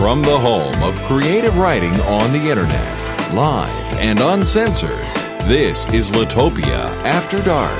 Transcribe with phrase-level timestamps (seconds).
[0.00, 5.04] From the home of creative writing on the internet, live and uncensored,
[5.46, 7.78] this is Litopia After Dark.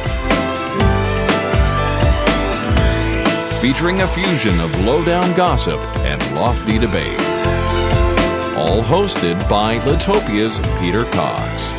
[3.63, 7.19] Featuring a fusion of lowdown gossip and lofty debate.
[8.55, 11.73] All hosted by Litopia's Peter Cox.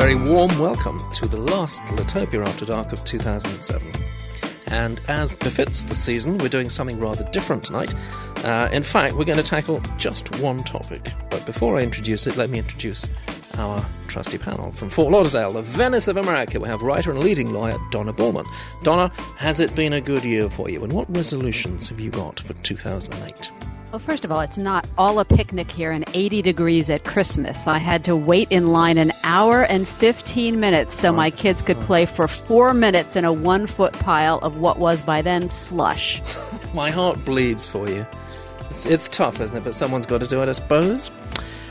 [0.00, 3.92] Very warm welcome to the last Litopia After Dark of 2007.
[4.68, 7.94] And as befits the season, we're doing something rather different tonight.
[8.42, 11.12] Uh, in fact, we're going to tackle just one topic.
[11.28, 13.06] But before I introduce it, let me introduce
[13.58, 14.72] our trusty panel.
[14.72, 18.46] From Fort Lauderdale, the Venice of America, we have writer and leading lawyer Donna Ballman.
[18.82, 20.82] Donna, has it been a good year for you?
[20.82, 23.50] And what resolutions have you got for 2008?
[23.90, 27.66] Well, first of all, it's not all a picnic here and 80 degrees at Christmas.
[27.66, 31.78] I had to wait in line an hour and 15 minutes so my kids could
[31.80, 36.22] play for four minutes in a one foot pile of what was by then slush.
[36.74, 38.06] my heart bleeds for you.
[38.70, 39.64] It's, it's tough, isn't it?
[39.64, 41.10] But someone's got to do it, I suppose.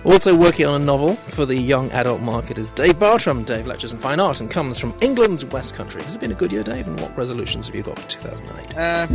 [0.03, 3.45] Also working on a novel for the young adult market is Dave Bartram.
[3.45, 6.03] Dave lectures in fine art and comes from England's West Country.
[6.03, 6.85] Has it been a good year, Dave?
[6.85, 8.77] And what resolutions have you got for 2008?
[8.77, 9.07] Uh,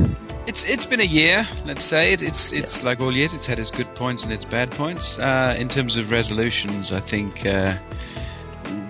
[0.46, 2.12] it's it's been a year, let's say.
[2.12, 2.86] It, it's it's yeah.
[2.86, 3.34] like all years.
[3.34, 5.18] It's had its good points and its bad points.
[5.18, 7.74] Uh, in terms of resolutions, I think uh,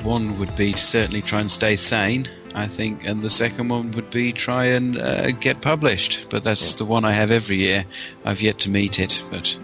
[0.02, 2.28] one would be to certainly try and stay sane.
[2.56, 6.26] I think, and the second one would be try and uh, get published.
[6.30, 6.78] But that's yeah.
[6.78, 7.84] the one I have every year.
[8.24, 9.58] I've yet to meet it, but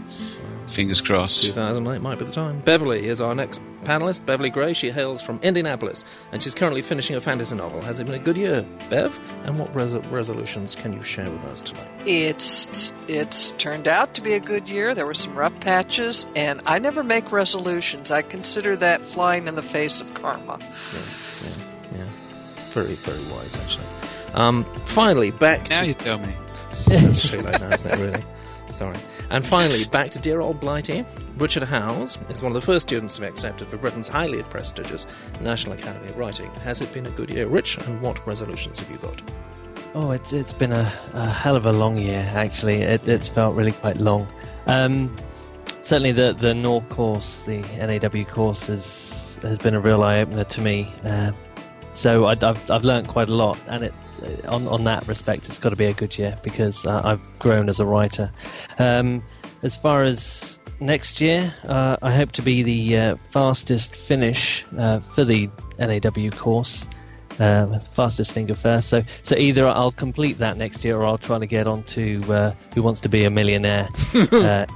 [0.70, 1.42] Fingers crossed.
[1.42, 2.60] 2008 might be the time.
[2.60, 4.24] Beverly is our next panelist.
[4.26, 4.72] Beverly Gray.
[4.72, 7.80] She hails from Indianapolis and she's currently finishing a fantasy novel.
[7.82, 9.18] Has it been a good year, Bev?
[9.44, 11.88] And what res- resolutions can you share with us tonight?
[12.06, 14.94] It's it's turned out to be a good year.
[14.94, 18.10] There were some rough patches, and I never make resolutions.
[18.10, 20.58] I consider that flying in the face of karma.
[20.60, 21.00] Yeah,
[21.42, 22.04] yeah, yeah.
[22.70, 23.86] Very, very wise, actually.
[24.34, 25.86] Um, finally, back now to...
[25.88, 26.34] you tell me.
[26.86, 28.24] It's too late now, isn't it, really?
[28.70, 28.96] Sorry.
[29.30, 31.04] And finally, back to dear old Blighty.
[31.36, 35.06] Richard Howse is one of the first students to be accepted for Britain's highly prestigious
[35.40, 36.50] National Academy of Writing.
[36.62, 37.78] Has it been a good year, Rich?
[37.78, 39.22] And what resolutions have you got?
[39.94, 42.30] Oh, it's it's been a, a hell of a long year.
[42.34, 44.28] Actually, it, it's felt really quite long.
[44.66, 45.14] Um,
[45.82, 50.44] certainly, the the NOR course, the NAW course, has has been a real eye opener
[50.44, 50.92] to me.
[51.04, 51.32] Uh,
[51.92, 53.94] so I, have I've learned quite a lot, and it
[54.46, 57.68] on on that respect, it's got to be a good year because uh, I've grown
[57.68, 58.30] as a writer.
[58.78, 59.22] Um,
[59.62, 65.00] as far as next year, uh, I hope to be the uh, fastest finish uh,
[65.00, 65.48] for the
[65.78, 66.86] NAW course.
[67.38, 68.88] Uh, fastest finger first.
[68.88, 72.54] So, so either I'll complete that next year, or I'll try to get on to
[72.74, 73.88] Who Wants to Be a Millionaire.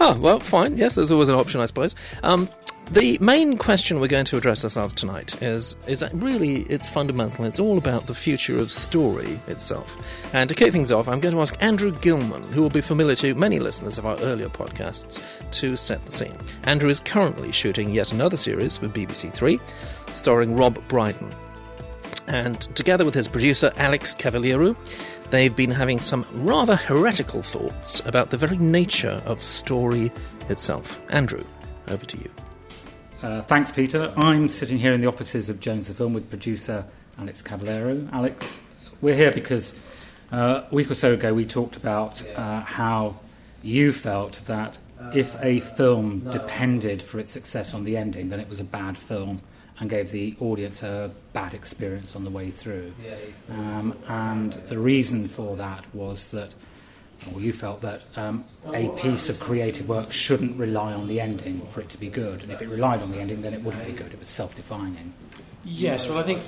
[0.00, 0.78] Oh, well, fine.
[0.78, 1.94] Yes, there's always an option, I suppose.
[2.22, 2.48] Um,
[2.90, 7.44] the main question we're going to address ourselves tonight is is that really it's fundamental.
[7.44, 9.96] It's all about the future of story itself.
[10.32, 13.14] And to kick things off, I'm going to ask Andrew Gillman, who will be familiar
[13.16, 15.22] to many listeners of our earlier podcasts,
[15.52, 16.36] to set the scene.
[16.62, 19.60] Andrew is currently shooting yet another series for BBC Three,
[20.14, 21.30] starring Rob Brydon.
[22.26, 24.76] And together with his producer Alex Kavallierou,
[25.30, 30.10] they've been having some rather heretical thoughts about the very nature of story
[30.48, 31.00] itself.
[31.10, 31.44] Andrew,
[31.88, 32.30] over to you.
[33.22, 34.12] Uh, thanks, Peter.
[34.16, 36.84] I'm sitting here in the offices of Jones the Film with producer
[37.18, 38.12] Alex Kavallierou.
[38.12, 38.60] Alex,
[39.00, 39.74] we're here because
[40.30, 43.18] uh, a week or so ago we talked about uh, how
[43.60, 44.78] you felt that
[45.12, 48.96] if a film depended for its success on the ending, then it was a bad
[48.96, 49.40] film
[49.80, 52.92] and gave the audience a bad experience on the way through.
[53.50, 56.54] Um, and the reason for that was that
[57.32, 61.60] or you felt that um, a piece of creative work shouldn't rely on the ending
[61.66, 63.84] for it to be good, and if it relied on the ending, then it wouldn't
[63.86, 64.12] be good.
[64.12, 65.12] It was self-defining.
[65.64, 66.40] Yes, well, I think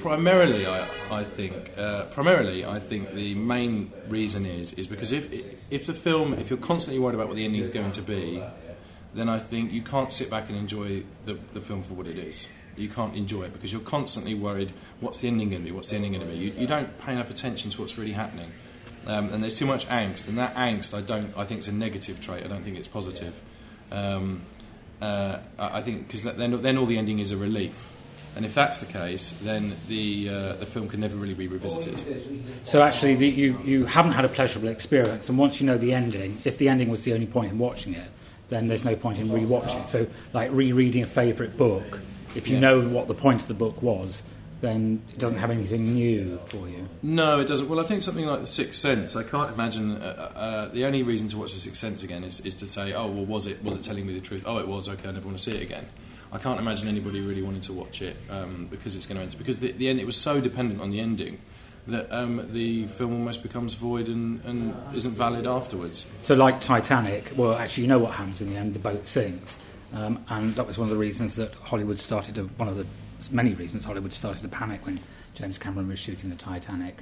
[0.00, 5.26] primarily, I, I think uh, primarily, I think the main reason is is because if
[5.70, 8.42] if the film, if you're constantly worried about what the ending is going to be,
[9.14, 12.18] then I think you can't sit back and enjoy the, the film for what it
[12.18, 12.48] is.
[12.76, 14.72] You can't enjoy it because you're constantly worried.
[15.00, 15.72] What's the ending going to be?
[15.72, 16.38] What's the ending going to be?
[16.38, 18.52] You, you don't pay enough attention to what's really happening
[19.06, 21.72] um, and there's too much angst, and that angst I don't I think it's a
[21.72, 22.44] negative trait.
[22.44, 23.40] I don't think it's positive.
[23.90, 24.42] Um,
[25.00, 27.96] uh, I think because then then all the ending is a relief.
[28.36, 32.00] And if that's the case, then the uh, the film can never really be revisited.
[32.62, 35.92] So actually, the, you you haven't had a pleasurable experience, and once you know the
[35.92, 38.08] ending, if the ending was the only point in watching it,
[38.48, 39.86] then there's no point in rewatching.
[39.88, 42.00] So, like rereading a favourite book,
[42.36, 42.60] if you yeah.
[42.60, 44.22] know what the point of the book was,
[44.60, 46.88] then it doesn't have anything new for you.
[47.02, 47.68] No, it doesn't.
[47.68, 49.16] Well, I think something like The Sixth Sense.
[49.16, 49.96] I can't imagine.
[49.96, 52.92] Uh, uh, the only reason to watch The Sixth Sense again is, is to say,
[52.92, 54.42] oh, well, was it was it telling me the truth?
[54.46, 54.88] Oh, it was.
[54.88, 55.86] Okay, I never want to see it again.
[56.32, 59.36] I can't imagine anybody really wanting to watch it um, because it's going to end.
[59.36, 61.40] Because the, the end, it was so dependent on the ending
[61.88, 66.06] that um, the film almost becomes void and, and isn't valid afterwards.
[66.22, 68.74] So, like Titanic, well, actually, you know what happens in the end.
[68.74, 69.58] The boat sinks,
[69.92, 72.44] um, and that was one of the reasons that Hollywood started to.
[72.44, 72.86] One of the
[73.30, 75.00] many reasons Hollywood started to panic when
[75.34, 76.98] James Cameron was shooting the Titanic,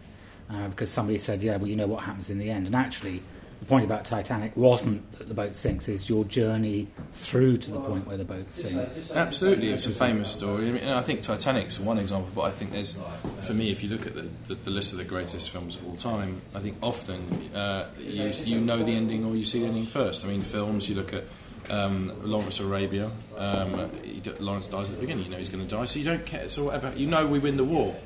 [0.50, 3.22] uh, because somebody said, "Yeah, well, you know what happens in the end." And actually,
[3.60, 7.80] the point about Titanic wasn't that the boat sinks; is your journey through to the
[7.80, 9.10] point where the boat sinks.
[9.10, 10.68] Absolutely, it's a famous story.
[10.68, 12.96] I, mean, I think Titanic's one example, but I think there's,
[13.42, 15.86] for me, if you look at the, the, the list of the greatest films of
[15.86, 19.66] all time, I think often uh, you, you know the ending or you see the
[19.66, 20.24] ending first.
[20.24, 21.24] I mean, films you look at.
[21.70, 25.24] Um, Lawrence Arabia, um, he, Lawrence dies at the beginning.
[25.24, 26.48] You know he's going to die, so you don't care.
[26.48, 27.96] So whatever, you know we win the war.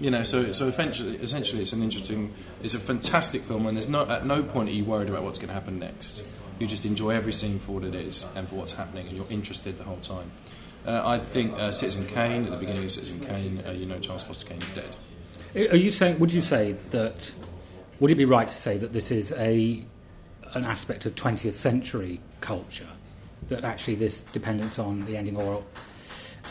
[0.00, 2.32] You know, so so essentially, essentially, it's an interesting,
[2.62, 5.38] it's a fantastic film, and there's no at no point are you worried about what's
[5.38, 6.24] going to happen next.
[6.58, 9.30] You just enjoy every scene for what it is and for what's happening, and you're
[9.30, 10.32] interested the whole time.
[10.84, 14.00] Uh, I think uh, Citizen Kane at the beginning of Citizen Kane, uh, you know,
[14.00, 15.70] Charles Foster Kane is dead.
[15.70, 16.18] Are you saying?
[16.18, 17.34] Would you say that?
[18.00, 19.84] Would it be right to say that this is a
[20.54, 22.88] an aspect of 20th century culture?
[23.48, 25.64] That actually this dependence on the ending, oral,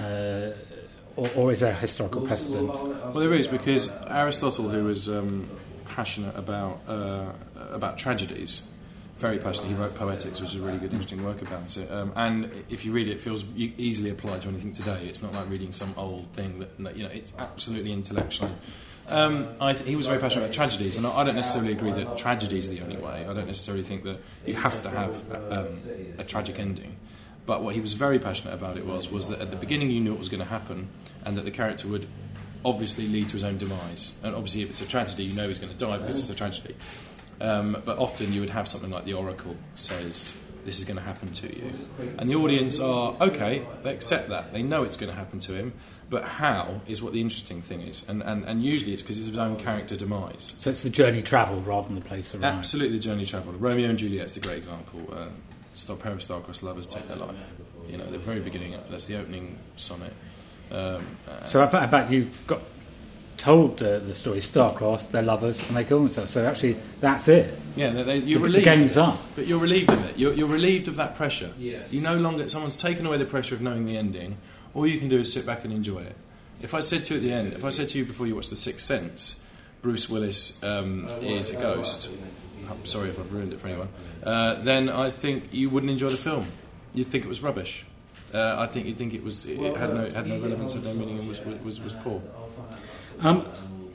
[0.02, 0.52] uh,
[1.16, 2.68] or, or, is there a historical precedent?
[2.68, 5.50] Well, there is because Aristotle, who was um,
[5.86, 7.32] passionate about uh,
[7.72, 8.68] about tragedies,
[9.18, 9.70] very passionate.
[9.70, 11.92] He wrote Poetics, which is a really good, interesting work about it.
[11.92, 15.06] Um, and if you read it, it feels easily applied to anything today.
[15.08, 17.10] It's not like reading some old thing that you know.
[17.10, 18.52] It's absolutely intellectual.
[19.08, 22.58] Um, th- he was very passionate about tragedies, and I don't necessarily agree that tragedy
[22.58, 23.26] is the only way.
[23.28, 25.68] I don't necessarily think that you have to have um,
[26.18, 26.96] a tragic ending.
[27.46, 30.00] But what he was very passionate about it was was that at the beginning you
[30.00, 30.90] knew what was going to happen,
[31.26, 32.08] and that the character would
[32.64, 34.14] obviously lead to his own demise.
[34.24, 36.36] And obviously, if it's a tragedy, you know he's going to die because it's a
[36.36, 36.76] tragedy.
[37.42, 41.04] Um, but often you would have something like the Oracle says, "This is going to
[41.04, 41.74] happen to you,"
[42.18, 43.66] and the audience are okay.
[43.84, 44.54] They accept that.
[44.54, 45.74] They know it's going to happen to him.
[46.12, 49.30] But how is what the interesting thing is, and and, and usually it's because it's
[49.30, 50.56] his own character demise.
[50.60, 52.46] So it's the journey travelled rather than the place arrived.
[52.46, 53.60] Absolutely, the journey travelled.
[53.60, 55.00] Romeo and Juliet is a great example.
[55.12, 55.30] Uh,
[55.74, 57.54] Stop pair of star-crossed lovers take their life.
[57.90, 58.76] You know, the very beginning.
[58.90, 60.12] That's the opening sonnet.
[60.70, 62.62] Um, uh, so in fact, you've got
[63.38, 66.34] told the, the story star-crossed, they're lovers, and they kill themselves.
[66.34, 67.58] So actually, that's it.
[67.78, 68.66] Yeah, they, they, you're the, relieved.
[68.66, 69.18] The game's up.
[69.36, 70.18] But you're relieved of it.
[70.18, 71.54] You're, you're relieved of that pressure.
[71.58, 71.92] Yes.
[71.94, 74.38] You no longer someone's taken away the pressure of knowing the ending.
[74.74, 76.16] All you can do is sit back and enjoy it.
[76.62, 78.36] If I said to you at the end, if I said to you before you
[78.36, 79.44] watched The Sixth Sense,
[79.82, 82.10] Bruce Willis um, is a ghost.
[82.70, 83.90] I'm sorry if I've ruined it for anyone.
[84.24, 86.48] Uh, then I think you wouldn't enjoy the film.
[86.94, 87.86] You'd think it was rubbish.
[88.34, 90.94] Uh, I think you'd think it was it, had no had no relevance, had no
[90.94, 92.22] meaning, and was was, was poor.
[93.20, 93.46] Um,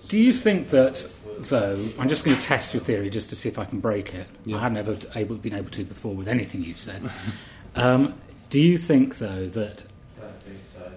[0.09, 1.09] do you think that
[1.39, 1.83] though?
[1.99, 4.27] I'm just going to test your theory just to see if I can break it.
[4.45, 4.57] Yeah.
[4.57, 7.11] I hadn't ever able, been able to before with anything you've said.
[7.77, 8.15] um,
[8.51, 9.85] do you think though that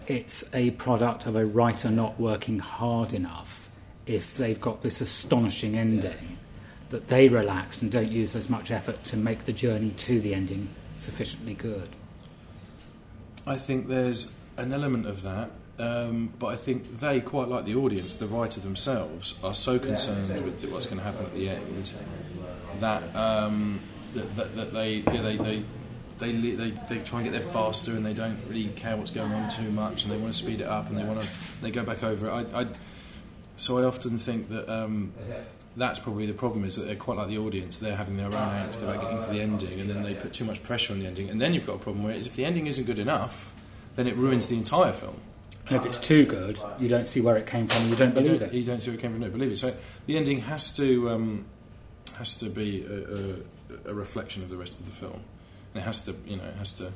[0.08, 3.70] it's a product of a writer not working hard enough
[4.06, 6.38] if they've got this astonishing ending?
[6.90, 10.34] that they relax and don't use as much effort to make the journey to the
[10.34, 11.90] ending sufficiently good.
[13.46, 17.76] I think there's an element of that, um, but I think they, quite like the
[17.76, 21.92] audience, the writer themselves, are so concerned with what's going to happen at the end
[22.80, 23.82] that um,
[24.14, 25.64] that, that, that, they, yeah, they, they
[26.20, 29.32] they, they they try and get there faster and they don't really care what's going
[29.32, 31.30] on too much and they want to speed it up and they want to
[31.62, 32.32] they go back over it.
[32.32, 32.68] I, I
[33.58, 35.12] so I often think that um,
[35.76, 37.78] that's probably the problem is that they're quite like the audience.
[37.78, 40.46] They're having their own angst about getting to the ending, and then they put too
[40.46, 41.30] much pressure on the ending.
[41.30, 43.54] And then you've got a problem where if the ending isn't good enough,
[43.96, 45.22] then it ruins the entire film.
[45.68, 47.90] And if it's too good, you don't see where it came from.
[47.90, 48.56] You don't believe you don't, it.
[48.56, 49.22] You don't see where it came from.
[49.22, 49.58] You don't believe it.
[49.58, 49.74] So
[50.08, 51.46] the ending has to um,
[52.16, 55.22] has to be a, a, a, reflection of the rest of the film.
[55.74, 56.92] And it has to, you know, it has to.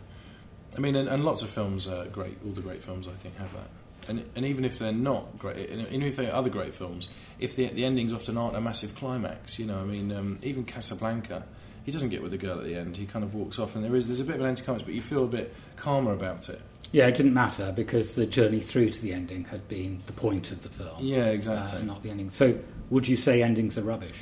[0.75, 2.37] I mean, and, and lots of films are great.
[2.45, 3.69] All the great films, I think, have that
[4.07, 7.55] and, and even if they're not great, and even if they're other great films, if
[7.55, 11.43] the, the endings often aren't a massive climax, you know, I mean, um, even Casablanca,
[11.83, 12.97] he doesn't get with the girl at the end.
[12.97, 14.93] He kind of walks off, and there is there's a bit of an anticlimax, but
[14.93, 16.61] you feel a bit calmer about it.
[16.91, 20.51] Yeah, it didn't matter because the journey through to the ending had been the point
[20.51, 20.97] of the film.
[20.99, 21.79] Yeah, exactly.
[21.79, 22.29] Uh, not the ending.
[22.29, 22.57] So,
[22.89, 24.17] would you say endings are rubbish?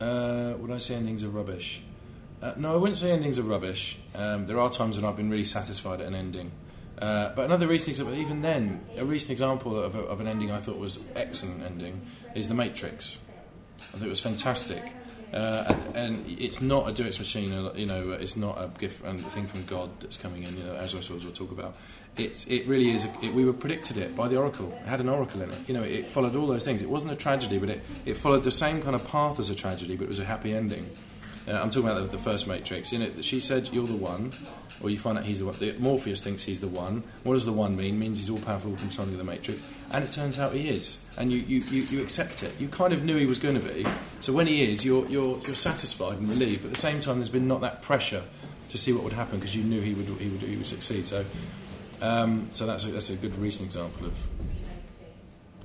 [0.00, 1.82] Uh, would I say endings are rubbish?
[2.42, 3.98] Uh, no, I wouldn't say endings are rubbish.
[4.14, 6.52] Um, there are times when I've been really satisfied at an ending.
[6.98, 10.50] Uh, but another recent example, even then, a recent example of, a, of, an ending
[10.50, 12.02] I thought was excellent ending
[12.34, 13.18] is The Matrix.
[13.80, 14.82] I think it was fantastic.
[15.32, 18.12] Uh, and, and it's not a Deus machine, uh, you know.
[18.12, 20.56] It's not a gift and a thing from God that's coming in.
[20.56, 21.76] You know, as I will talk about.
[22.16, 23.04] It's it really is.
[23.04, 24.72] A, it, we were predicted it by the oracle.
[24.72, 25.58] It had an oracle in it.
[25.68, 26.82] You know, it followed all those things.
[26.82, 29.54] It wasn't a tragedy, but it, it followed the same kind of path as a
[29.54, 30.90] tragedy, but it was a happy ending.
[31.48, 32.92] Uh, I'm talking about the, the, first Matrix.
[32.92, 34.32] In it, she said, "You're the one,"
[34.82, 35.56] or you find out he's the one.
[35.58, 37.02] The, Morpheus thinks he's the one.
[37.22, 37.98] What does the one mean?
[37.98, 41.02] Means he's all powerful, controlling the Matrix, and it turns out he is.
[41.16, 42.52] And you, you, you, you, accept it.
[42.60, 43.86] You kind of knew he was going to be.
[44.20, 46.62] So when he is, you're, you're, you're satisfied and relieved.
[46.62, 48.22] But at the same time, there's been not that pressure
[48.70, 51.08] to see what would happen because you knew he would, he would, he would succeed.
[51.08, 51.24] So,
[52.00, 54.28] um, so that's a, that's a good recent example of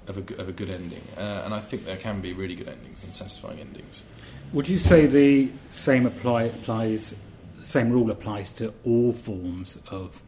[0.08, 1.02] of a, of a good ending.
[1.18, 4.04] Uh, and I think there can be really good endings and satisfying endings.
[4.54, 7.16] Would you say the same apply, applies,
[7.62, 10.22] same rule applies to all forms of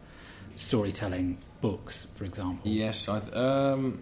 [0.55, 2.69] storytelling, books, for example?
[2.69, 4.01] Yes, I, um,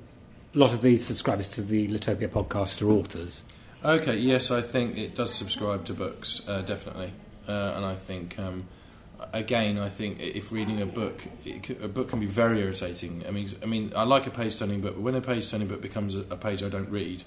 [0.53, 3.43] a lot of the subscribers to the Litopia podcast are authors.
[3.83, 7.13] Okay, yes, I think it does subscribe to books, uh, definitely,
[7.47, 8.39] uh, and I think.
[8.39, 8.67] Um,
[9.33, 11.23] again, I think if reading a book,
[11.63, 13.23] could, a book can be very irritating.
[13.27, 16.15] I mean, I mean, I like a page-turning book, but when a page-turning book becomes
[16.15, 17.23] a, a page I don't read,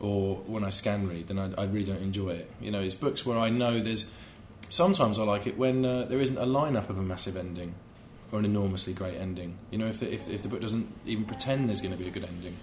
[0.00, 2.50] or when I scan read, then I, I, really don't enjoy it.
[2.60, 4.10] You know, it's books where I know there's.
[4.68, 7.74] Sometimes I like it when uh, there isn't a lineup of a massive ending
[8.32, 9.56] or an enormously great ending.
[9.70, 12.08] You know, if the, if, if the book doesn't even pretend there's going to be
[12.08, 12.56] a good ending,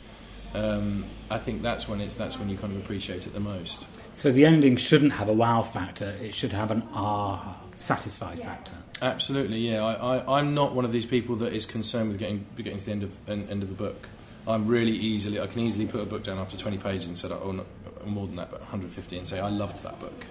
[0.53, 3.85] um, I think that's when it's that's when you kind of appreciate it the most.
[4.13, 8.75] So the ending shouldn't have a wow factor; it should have an ah satisfied factor.
[9.01, 9.83] Absolutely, yeah.
[9.83, 12.85] I, I, I'm not one of these people that is concerned with getting getting to
[12.85, 14.07] the end of end of the book.
[14.47, 17.29] I'm really easily, I can easily put a book down after 20 pages and say,
[17.29, 17.65] oh, not,
[18.05, 20.25] more than that, but 150, and say, I loved that book.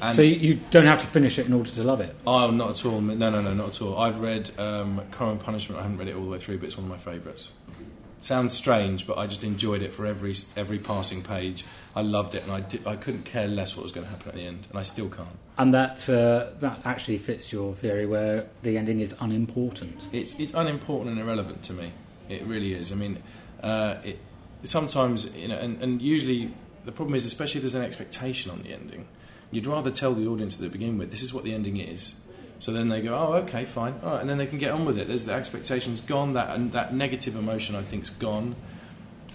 [0.00, 2.14] And so you don't have to finish it in order to love it?
[2.26, 3.00] Oh, not at all.
[3.00, 3.98] No, no, no, not at all.
[3.98, 5.78] I've read um, Crime and Punishment.
[5.78, 7.52] I haven't read it all the way through, but it's one of my favourites.
[8.20, 11.64] Sounds strange, but I just enjoyed it for every every passing page.
[11.94, 14.28] I loved it, and I, did, I couldn't care less what was going to happen
[14.28, 15.28] at the end, and I still can't.
[15.56, 20.08] And that uh, that actually fits your theory, where the ending is unimportant.
[20.12, 21.92] It's it's unimportant and irrelevant to me.
[22.28, 22.90] It really is.
[22.90, 23.22] I mean,
[23.62, 24.18] uh, it,
[24.64, 26.52] sometimes, you know, and, and usually
[26.84, 29.06] the problem is, especially if there's an expectation on the ending,
[29.50, 32.16] you'd rather tell the audience to begin with, this is what the ending is.
[32.58, 34.86] So then they go, oh, okay, fine, all right, and then they can get on
[34.86, 35.08] with it.
[35.08, 38.56] There's the expectation's gone, that and that negative emotion, I think, is gone.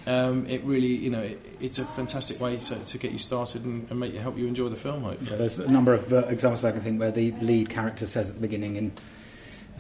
[0.08, 3.64] Um, it really, you know, it, it's a fantastic way to, to get you started
[3.64, 5.04] and, and make help you enjoy the film.
[5.04, 8.08] Hopefully, yeah, there's a number of uh, examples I can think where the lead character
[8.08, 8.94] says at the beginning in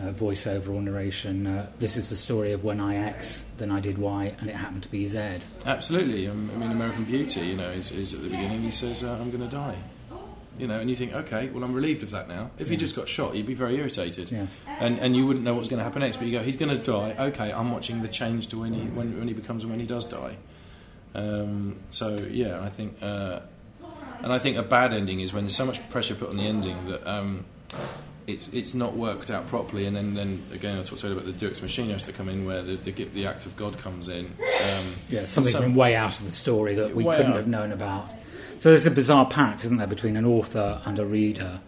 [0.01, 3.79] uh, voiceover or narration, uh, this is the story of when I X, then I
[3.79, 5.39] did Y, and it happened to be Z.
[5.65, 6.27] Absolutely.
[6.27, 9.17] Um, I mean, American Beauty, you know, is, is at the beginning, he says, uh,
[9.21, 9.77] I'm going to die.
[10.59, 12.51] You know, and you think, okay, well, I'm relieved of that now.
[12.59, 12.71] If yeah.
[12.71, 14.59] he just got shot, you'd be very irritated, yes.
[14.67, 16.17] and and you wouldn't know what's going to happen next.
[16.17, 17.15] But you go, he's going to die.
[17.17, 19.87] Okay, I'm watching the change to when he when, when he becomes and when he
[19.87, 20.35] does die.
[21.15, 23.39] Um, so yeah, I think, uh,
[24.21, 26.45] and I think a bad ending is when there's so much pressure put on the
[26.45, 27.45] ending that um,
[28.27, 31.33] it's it's not worked out properly, and then, then again I talked earlier about the
[31.33, 34.25] Deus Machine has to come in where the, the, the act of God comes in.
[34.25, 37.35] Um, yeah, something from way out of the story that we couldn't out.
[37.35, 38.09] have known about.
[38.59, 41.61] So there's a bizarre pact, isn't there, between an author and a reader,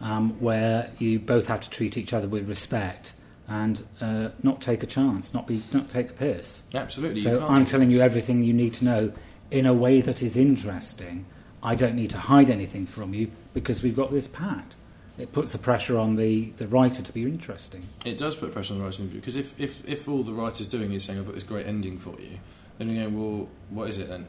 [0.00, 3.12] um, where you both have to treat each other with respect
[3.46, 6.62] and uh, not take a chance, not be not take the piss.
[6.74, 7.20] Absolutely.
[7.20, 9.12] So I'm telling you everything you need to know
[9.50, 11.26] in a way that is interesting.
[11.62, 14.76] I don't need to hide anything from you because we've got this pact
[15.18, 17.88] it puts the pressure on the, the writer to be interesting.
[18.04, 20.92] It does put pressure on the writer because if, if, if all the writer's doing
[20.92, 22.38] is saying, I've got this great ending for you,
[22.78, 24.26] then you go, well, what is it then?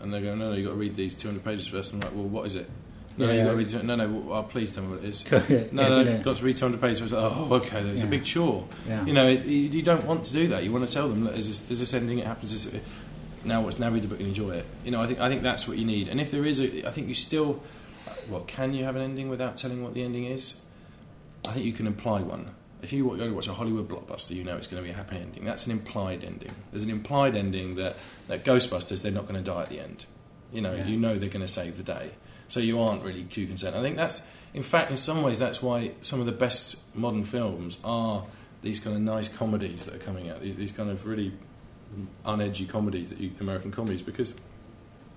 [0.00, 1.92] And they go, no, no, you've got to read these 200 pages first.
[1.92, 2.68] And I'm like, well, what is it?
[3.16, 5.04] No, yeah, no, you've got to read, no, no, well, oh, please tell me what
[5.04, 5.32] it is.
[5.72, 7.00] no, no, no, got to read 200 pages.
[7.00, 8.06] I was Like, oh, okay, it's yeah.
[8.06, 8.66] a big chore.
[8.86, 9.04] Yeah.
[9.04, 10.64] You know, it, you don't want to do that.
[10.64, 12.80] You want to tell them, there's this, there's this ending, it happens this,
[13.44, 14.66] now what's now read the book and enjoy it.
[14.84, 16.08] You know, I think I think that's what you need.
[16.08, 17.62] And if there is a, I think you still
[18.28, 20.60] well, can you have an ending without telling what the ending is?
[21.46, 22.54] I think you can imply one.
[22.82, 24.96] If you go to watch a Hollywood blockbuster, you know it's going to be a
[24.96, 25.44] happy ending.
[25.44, 26.52] That's an implied ending.
[26.70, 27.96] There's an implied ending that,
[28.28, 30.06] that Ghostbusters, they're not going to die at the end.
[30.52, 30.86] You know, yeah.
[30.86, 32.12] you know they're going to save the day.
[32.48, 33.76] So you aren't really too concerned.
[33.76, 34.22] I think that's,
[34.54, 38.24] in fact, in some ways, that's why some of the best modern films are
[38.62, 40.40] these kind of nice comedies that are coming out.
[40.40, 41.32] These, these kind of really
[42.24, 44.34] unedgy comedies that you, American comedies, because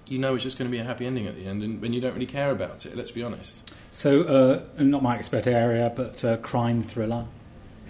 [0.07, 1.95] you know it's just going to be a happy ending at the end, and, and
[1.95, 2.95] you don't really care about it.
[2.95, 3.61] Let's be honest.
[3.91, 7.25] So, uh, not my expert area, but uh, crime thriller.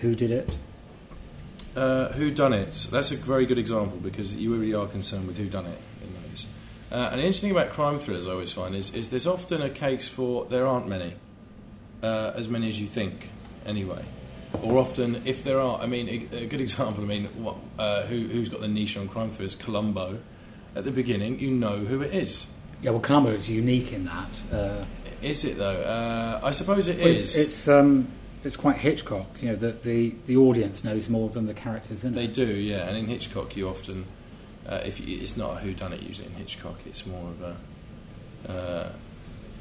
[0.01, 0.55] Who did it?
[1.75, 2.88] Uh, who done it?
[2.91, 6.13] That's a very good example because you really are concerned with who done it in
[6.29, 6.46] those.
[6.91, 9.62] Uh, and the interesting thing about crime thrillers, I always find, is, is there's often
[9.62, 11.15] a case for there aren't many,
[12.03, 13.29] uh, as many as you think,
[13.65, 14.03] anyway.
[14.62, 17.03] Or often, if there are, I mean, a, a good example.
[17.03, 19.55] I mean, what, uh, who, who's got the niche on crime thrillers?
[19.55, 20.20] Columbo
[20.75, 22.48] at the beginning, you know who it is.
[22.82, 24.30] Yeah, well, Columbo is unique in that.
[24.51, 24.84] Uh,
[25.22, 25.82] Is it though?
[25.82, 27.22] Uh, I suppose it well, is.
[27.24, 28.08] it's it's, um,
[28.44, 29.27] it's quite Hitchcock.
[29.42, 32.34] You know, that the the audience knows more than the characters in They it.
[32.34, 32.88] They do, yeah.
[32.89, 34.06] And in Hitchcock, you often,
[34.68, 37.42] uh, if you, it's not a who done it usually in Hitchcock, it's more of
[37.42, 38.92] a, uh,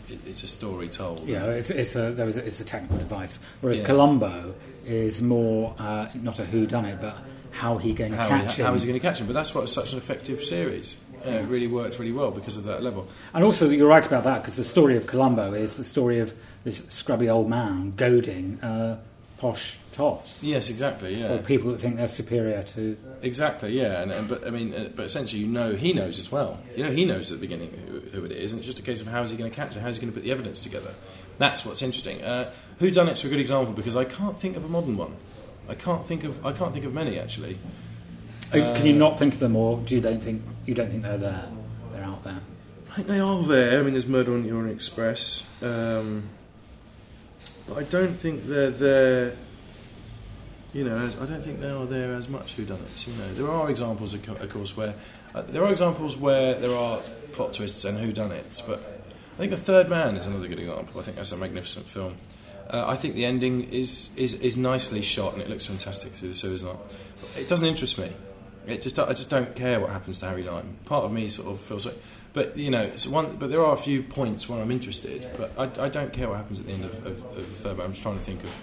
[0.08, 1.28] it, it's a story told.
[1.28, 3.38] Yeah, it's it's a there is a, it's a technical device.
[3.60, 3.86] Whereas Yeah.
[3.86, 4.54] Columbo
[4.84, 7.16] is more uh, not a who done it, but
[7.52, 8.66] how he going to How, catch he, him.
[8.66, 9.26] how is he going to catch him?
[9.26, 10.96] But that's why it's such an effective series.
[11.24, 13.06] Yeah, it really worked really well because of that level.
[13.32, 16.34] And also, you're right about that because the story of Columbo is the story of
[16.64, 18.98] this scrubby old man goading uh,
[19.38, 21.20] posh toffs Yes, exactly.
[21.20, 22.96] Yeah, or people that think they're superior to.
[23.22, 26.32] Exactly, yeah, and, and but I mean, uh, but essentially, you know, he knows as
[26.32, 26.58] well.
[26.76, 28.82] You know, he knows at the beginning who, who it is, and it's just a
[28.82, 29.80] case of how is he going to catch it?
[29.80, 30.94] How is he going to put the evidence together?
[31.38, 32.22] That's what's interesting.
[32.22, 35.16] Uh, who done it's a good example because I can't think of a modern one.
[35.68, 37.58] I can't think of I can't think of many actually.
[38.52, 41.02] Uh, Can you not think of them, or do you don't think you don't think
[41.02, 41.48] they're there?
[41.90, 42.40] They're out there.
[42.90, 43.80] I think they are there.
[43.80, 46.24] I mean, there's Murder on the Orient Express, um,
[47.66, 49.36] but I don't think they're there.
[50.74, 53.06] You know, as, I don't think they are there as much whodunits.
[53.06, 54.94] You know, there are examples, of, co- of course, where
[55.34, 57.00] uh, there are examples where there are
[57.32, 58.66] plot twists and whodunits.
[58.66, 58.80] But
[59.34, 61.00] I think The Third Man is another good example.
[61.00, 62.16] I think that's a magnificent film.
[62.70, 66.28] Uh, I think the ending is, is is nicely shot and it looks fantastic through
[66.28, 66.62] the sewers.
[66.62, 66.78] Not,
[67.36, 68.12] it doesn't interest me.
[68.66, 70.78] It just I just don't care what happens to Harry Lime.
[70.84, 72.00] Part of me sort of feels like,
[72.32, 73.36] but you know, one.
[73.36, 76.36] But there are a few points where I'm interested, but I, I don't care what
[76.36, 77.76] happens at the end of, of, of the third.
[77.76, 78.54] But I'm just trying to think of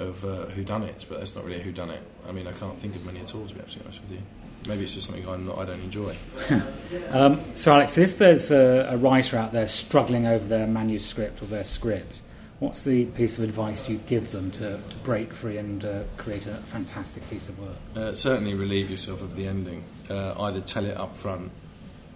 [0.00, 2.02] of uh, who done it, but that's not really a who done it.
[2.28, 4.22] I mean, I can't think of many at all to be absolutely honest with you.
[4.66, 6.16] Maybe it's just something I'm not, I don't enjoy.
[7.10, 11.46] Um, so, Alex, if there's a, a writer out there struggling over their manuscript or
[11.46, 12.22] their script,
[12.60, 16.46] what's the piece of advice you give them to, to break free and uh, create
[16.46, 17.76] a fantastic piece of work?
[17.94, 19.84] Uh, certainly relieve yourself of the ending.
[20.10, 21.50] Uh, either tell it up front,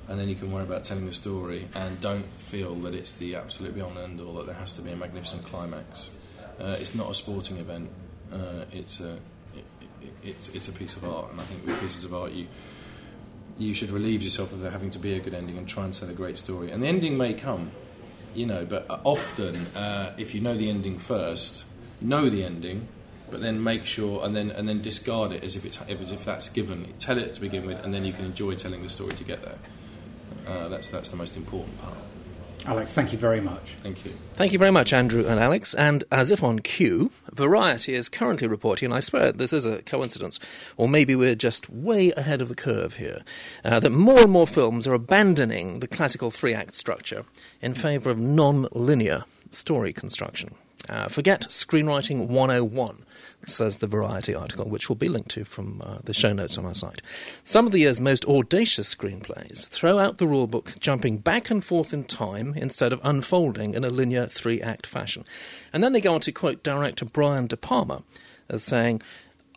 [0.09, 3.37] and then you can worry about telling the story, and don't feel that it's the
[3.37, 6.11] absolute beyond end or that there has to be a magnificent climax.
[6.61, 7.91] Uh, it's not a sporting event.
[8.33, 9.13] Uh, it's a
[9.55, 9.65] it,
[10.01, 12.47] it, it's it's a piece of art, and I think with pieces of art you
[13.59, 15.93] you should relieve yourself of there having to be a good ending and try and
[15.93, 16.71] tell a great story.
[16.71, 17.73] And the ending may come,
[18.35, 21.65] you know, but uh, often uh, if you know the ending first,
[22.01, 22.89] know the ending,
[23.31, 26.25] but then make sure and then and then discard it as if it's as if
[26.25, 26.93] that's given.
[26.99, 29.43] Tell it to begin with, and then you can enjoy telling the story to get
[29.43, 29.59] there.
[30.47, 31.97] Uh, that's that's the most important part.
[32.65, 33.75] Alex, thank you very much.
[33.83, 34.13] Thank you.
[34.35, 35.75] Thank you very much, Andrew and Alex.
[35.75, 39.83] And as if on cue, Variety is currently reporting, and I swear this is a
[39.83, 40.39] coincidence,
[40.77, 43.23] or maybe we're just way ahead of the curve here,
[43.65, 47.25] uh, that more and more films are abandoning the classical three act structure
[47.61, 50.55] in favour of non linear story construction.
[50.89, 53.05] Uh, forget Screenwriting 101,
[53.47, 56.67] says the Variety article, which will be linked to from uh, the show notes on
[56.67, 57.01] our site.
[57.45, 61.93] Some of the year's most audacious screenplays throw out the rulebook, jumping back and forth
[61.93, 65.25] in time instead of unfolding in a linear three act fashion.
[65.73, 68.03] And then they go on to quote director Brian De Palma
[68.49, 69.03] as saying,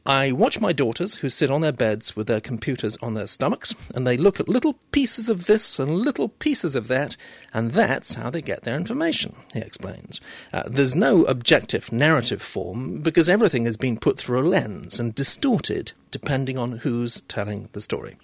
[0.08, 3.74] I watch my daughters who sit on their beds with their computers on their stomachs,
[3.96, 7.18] and they look at little pieces of this and little pieces of that,
[7.54, 10.22] and that's how they get their information, he explains.
[10.54, 15.16] Uh, there's no objective narrative form because everything has been put through a lens and
[15.16, 18.16] distorted depending on who's telling the story.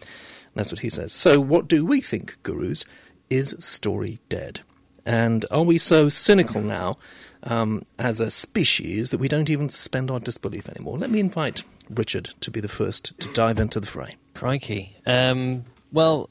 [0.54, 1.12] That's what he says.
[1.12, 2.86] So, what do we think, gurus?
[3.32, 4.60] Is story dead?
[5.06, 6.98] And are we so cynical now
[7.44, 10.98] um, as a species that we don't even suspend our disbelief anymore?
[10.98, 14.16] Let me invite Richard to be the first to dive into the fray.
[14.34, 14.96] Crikey.
[15.06, 16.30] Um, well,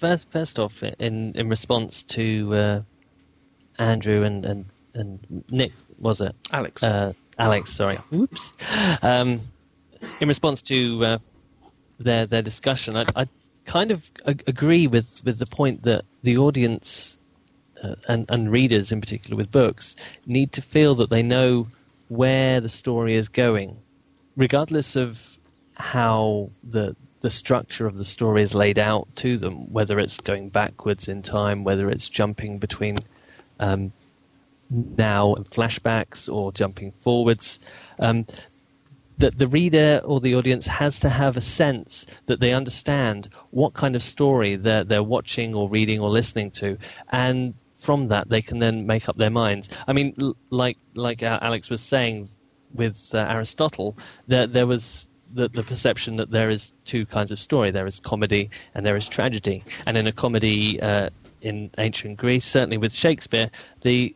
[0.00, 2.82] first, first off, in in response to uh,
[3.78, 4.64] Andrew and, and
[4.94, 6.82] and Nick, was it Alex.
[6.82, 7.72] Uh, Alex?
[7.72, 7.96] Sorry.
[8.10, 8.52] Whoops.
[9.02, 9.40] Um,
[10.20, 11.18] in response to uh,
[11.98, 13.26] their their discussion, I, I
[13.64, 17.15] kind of ag- agree with with the point that the audience
[18.08, 19.96] and and readers, in particular with books,
[20.26, 21.68] need to feel that they know
[22.08, 23.76] where the story is going,
[24.36, 25.20] regardless of
[25.74, 30.48] how the the structure of the story is laid out to them, whether it's going
[30.48, 32.96] backwards in time, whether it's jumping between
[33.58, 33.92] um,
[34.70, 37.58] now and flashbacks or jumping forwards.
[37.98, 38.26] Um,
[39.18, 43.72] that the reader or the audience has to have a sense that they understand what
[43.72, 46.76] kind of story they're, they're watching or reading or listening to,
[47.10, 49.68] and from that they can then make up their minds.
[49.86, 52.28] I mean, l- like like uh, Alex was saying
[52.74, 57.38] with uh, Aristotle, there there was the, the perception that there is two kinds of
[57.38, 57.70] story.
[57.70, 59.64] There is comedy and there is tragedy.
[59.86, 61.10] And in a comedy uh,
[61.42, 63.50] in ancient Greece, certainly with Shakespeare,
[63.82, 64.14] the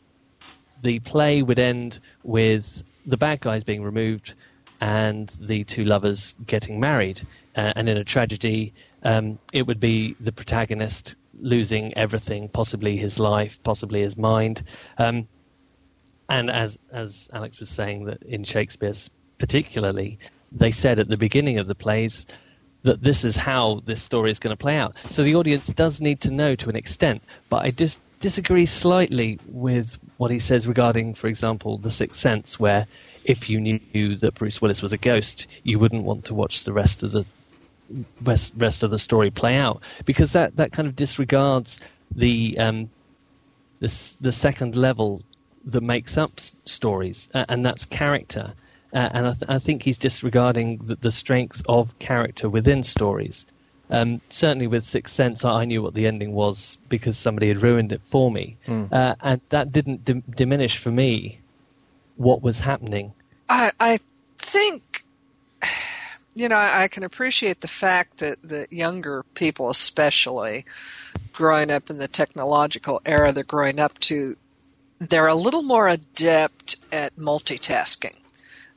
[0.83, 4.35] the play would end with the bad guys being removed
[4.81, 7.20] and the two lovers getting married.
[7.55, 13.18] Uh, and in a tragedy, um, it would be the protagonist losing everything, possibly his
[13.18, 14.62] life, possibly his mind.
[14.98, 15.26] Um,
[16.29, 20.18] and as as Alex was saying, that in Shakespeare's particularly,
[20.53, 22.26] they said at the beginning of the plays
[22.83, 24.96] that this is how this story is going to play out.
[25.11, 29.38] So the audience does need to know to an extent, but I just disagree slightly
[29.48, 32.87] with what he says regarding, for example, The Sixth Sense, where
[33.24, 36.72] if you knew that Bruce Willis was a ghost, you wouldn't want to watch the
[36.72, 37.24] rest of the
[38.22, 41.81] rest, rest of the story play out because that, that kind of disregards
[42.14, 42.90] the um,
[43.81, 45.22] the, the second level
[45.64, 48.53] that makes up s- stories, uh, and that's character.
[48.92, 53.46] Uh, and I, th- I, think he's disregarding the, the, strengths of character within stories.
[53.88, 57.92] Um, certainly with Sixth Sense, I knew what the ending was because somebody had ruined
[57.92, 58.92] it for me, mm.
[58.92, 61.38] uh, and that didn't d- diminish for me
[62.16, 63.12] what was happening.
[63.48, 63.98] I, I
[64.38, 65.05] think,
[66.40, 70.64] you know, I, can appreciate the fact that the younger people, especially
[71.35, 74.37] growing up in the technological era they're growing up to,
[74.98, 78.16] they're a little more adept at multitasking.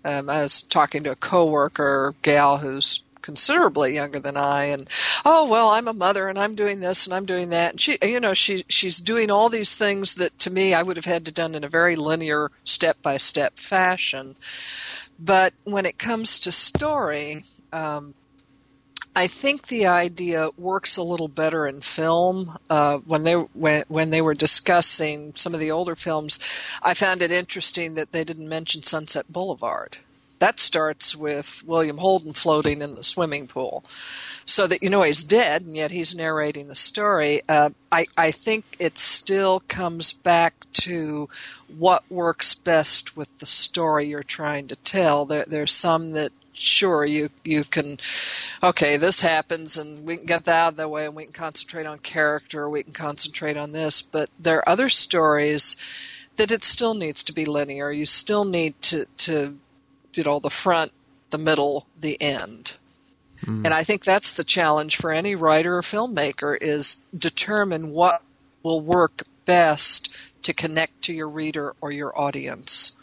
[0.03, 4.89] Um, I was talking to a coworker gal who's considerably younger than I and
[5.23, 7.97] oh well I'm a mother and I'm doing this and I'm doing that and she
[8.03, 11.25] you know she she's doing all these things that to me I would have had
[11.27, 14.35] to done in a very linear step by step fashion
[15.17, 18.13] but when it comes to story um,
[19.15, 22.57] I think the idea works a little better in film.
[22.69, 26.39] Uh, when they when when they were discussing some of the older films,
[26.81, 29.97] I found it interesting that they didn't mention Sunset Boulevard.
[30.39, 33.83] That starts with William Holden floating in the swimming pool,
[34.45, 37.43] so that you know he's dead, and yet he's narrating the story.
[37.47, 41.29] Uh, I I think it still comes back to
[41.77, 45.25] what works best with the story you're trying to tell.
[45.25, 47.97] There, there's some that sure you you can
[48.61, 51.33] okay this happens and we can get that out of the way and we can
[51.33, 55.75] concentrate on character or we can concentrate on this but there are other stories
[56.35, 59.57] that it still needs to be linear you still need to to
[60.17, 60.91] you know the front,
[61.29, 62.73] the middle, the end.
[63.45, 63.65] Mm.
[63.65, 68.21] And I think that's the challenge for any writer or filmmaker is determine what
[68.61, 72.95] will work best to connect to your reader or your audience.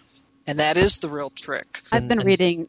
[0.46, 1.82] And that is the real trick.
[1.92, 2.68] I've been reading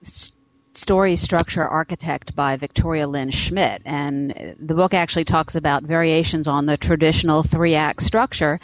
[0.73, 6.65] Story Structure Architect by Victoria Lynn Schmidt, and the book actually talks about variations on
[6.65, 8.59] the traditional three act structure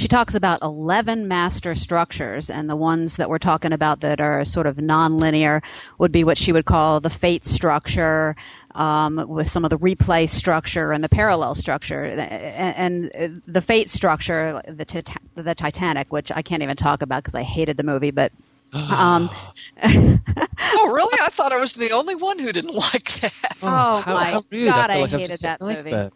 [0.00, 4.46] she talks about 11 master structures, and the ones that we're talking about that are
[4.46, 5.62] sort of nonlinear
[5.98, 8.34] would be what she would call the fate structure,
[8.74, 12.04] um, with some of the replay structure and the parallel structure.
[12.04, 17.34] And, and the fate structure, the, the Titanic, which I can't even talk about because
[17.34, 18.32] I hated the movie, but
[18.72, 19.30] um,
[19.82, 21.18] oh, really?
[21.20, 23.32] I thought I was the only one who didn't like that.
[23.62, 26.10] Oh, oh my how god, I, I hated that movie.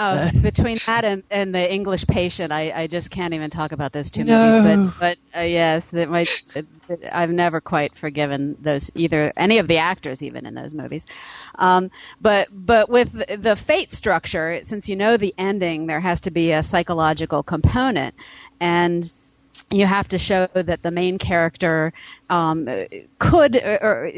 [0.00, 3.92] Oh, between that and, and the English Patient, I, I just can't even talk about
[3.92, 4.62] those two no.
[4.62, 4.92] movies.
[4.92, 5.00] But
[5.34, 9.66] but uh, yes, it might, it, it, I've never quite forgiven those either any of
[9.66, 11.04] the actors even in those movies.
[11.56, 11.90] Um,
[12.20, 16.52] but but with the fate structure, since you know the ending, there has to be
[16.52, 18.14] a psychological component,
[18.60, 19.12] and
[19.70, 21.92] you have to show that the main character
[22.30, 22.68] um,
[23.18, 24.12] could, or, or,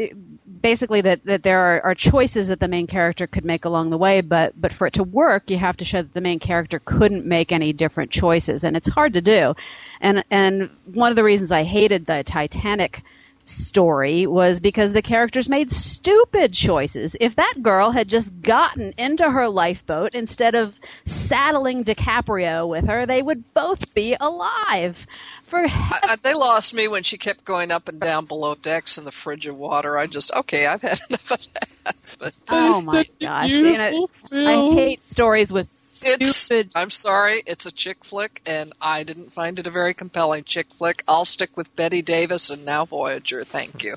[0.60, 3.98] basically that, that there are, are, choices that the main character could make along the
[3.98, 6.80] way, but but for it to work, you have to show that the main character
[6.84, 9.54] couldn't make any different choices, and it's hard to do.
[10.00, 13.02] And and one of the reasons I hated the Titanic
[13.50, 17.16] story was because the characters made stupid choices.
[17.20, 23.06] If that girl had just gotten into her lifeboat instead of saddling DiCaprio with her,
[23.06, 25.06] they would both be alive.
[25.50, 29.04] For I, they lost me when she kept going up and down below decks in
[29.04, 29.98] the frigid water.
[29.98, 31.96] I just okay, I've had enough of that.
[32.20, 33.50] But, oh my gosh!
[33.50, 36.22] You know, I hate stories with stupid.
[36.22, 40.44] It's, I'm sorry, it's a chick flick, and I didn't find it a very compelling
[40.44, 41.02] chick flick.
[41.08, 43.42] I'll stick with Bette Davis and now Voyager.
[43.42, 43.96] Thank you.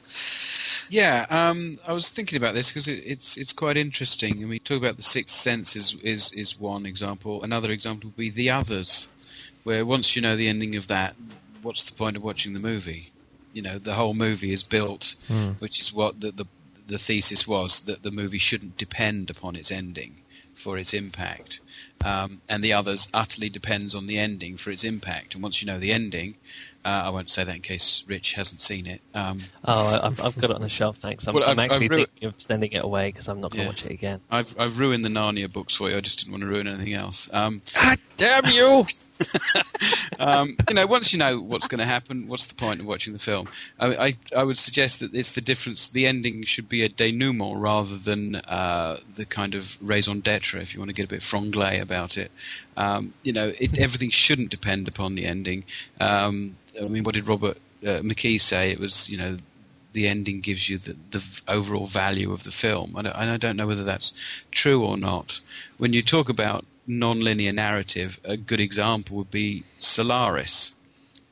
[0.89, 4.41] Yeah, um, I was thinking about this because it, it's it's quite interesting.
[4.41, 7.43] And we talk about the Sixth Sense is, is is one example.
[7.43, 9.07] Another example would be The Others,
[9.63, 11.15] where once you know the ending of that,
[11.63, 13.11] what's the point of watching the movie?
[13.53, 15.55] You know, the whole movie is built, mm.
[15.59, 16.45] which is what the, the
[16.85, 20.21] the thesis was that the movie shouldn't depend upon its ending
[20.53, 21.61] for its impact,
[22.03, 25.33] um, and the others utterly depends on the ending for its impact.
[25.33, 26.35] And once you know the ending,
[26.85, 29.01] uh, I won't say that in case Rich hasn't seen it.
[29.15, 30.97] Um, oh, I've, I've, got it on the shelf.
[30.97, 31.27] Thanks.
[31.27, 33.63] I'm, well, I'm actually ru- thinking of sending it away because I'm not going to
[33.63, 33.69] yeah.
[33.69, 34.21] watch it again.
[34.29, 35.97] I've I've ruined the Narnia books for you.
[35.97, 37.29] I just didn't want to ruin anything else.
[37.31, 38.85] Um, God damn you!
[40.19, 43.13] um, you know, once you know what's going to happen, what's the point of watching
[43.13, 43.47] the film?
[43.79, 45.89] I, I, I, would suggest that it's the difference.
[45.89, 50.73] The ending should be a denouement rather than uh, the kind of raison d'être, if
[50.73, 52.31] you want to get a bit franglais about it.
[52.77, 55.65] Um, you know, it, everything shouldn't depend upon the ending.
[55.99, 58.71] Um, I mean, what did Robert uh, McKee say?
[58.71, 59.37] It was, you know,
[59.93, 62.95] the ending gives you the, the overall value of the film.
[62.97, 64.13] And I, I don't know whether that's
[64.51, 65.39] true or not.
[65.77, 70.73] When you talk about non-linear narrative, a good example would be Solaris,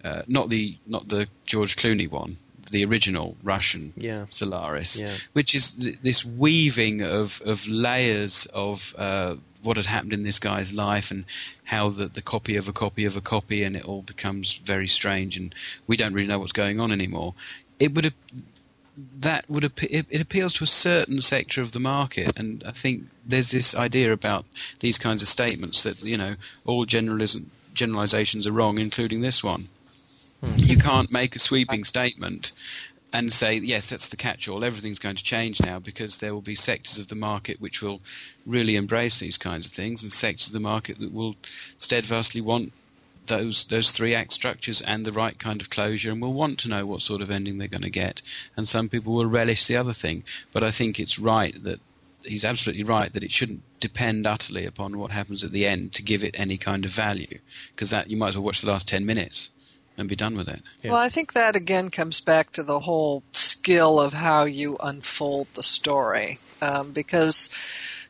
[0.03, 2.37] uh, not the not the George Clooney one,
[2.71, 4.25] the original Russian yeah.
[4.29, 5.15] Solaris, yeah.
[5.33, 10.39] which is th- this weaving of of layers of uh, what had happened in this
[10.39, 11.25] guy's life and
[11.63, 14.87] how the, the copy of a copy of a copy, and it all becomes very
[14.87, 15.53] strange, and
[15.87, 17.33] we don't really know what's going on anymore.
[17.79, 18.13] It would have
[18.97, 23.05] that would it, it appeals to a certain sector of the market, and I think
[23.25, 24.45] there's this idea about
[24.79, 29.67] these kinds of statements that you know all generalism, generalizations are wrong, including this one.
[30.43, 30.53] Hmm.
[30.57, 32.51] You can't make a sweeping statement
[33.13, 34.63] and say yes, that's the catch-all.
[34.63, 38.01] Everything's going to change now because there will be sectors of the market which will
[38.45, 41.35] really embrace these kinds of things, and sectors of the market that will
[41.77, 42.73] steadfastly want
[43.31, 46.67] those those three act structures and the right kind of closure and will want to
[46.67, 48.21] know what sort of ending they're going to get
[48.57, 51.79] and some people will relish the other thing but i think it's right that
[52.23, 56.03] he's absolutely right that it shouldn't depend utterly upon what happens at the end to
[56.03, 57.39] give it any kind of value
[57.73, 59.49] because that you might as well watch the last 10 minutes
[59.97, 60.61] and be done with it.
[60.81, 60.91] Yeah.
[60.91, 65.47] Well, I think that again comes back to the whole skill of how you unfold
[65.53, 67.49] the story um, because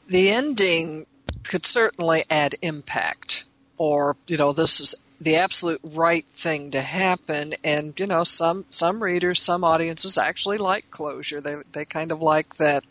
[0.08, 1.08] the ending
[1.44, 3.46] could certainly add impact
[3.78, 8.66] or you know this is the absolute right thing to happen and you know some
[8.72, 12.84] some readers some audiences actually like closure they they kind of like that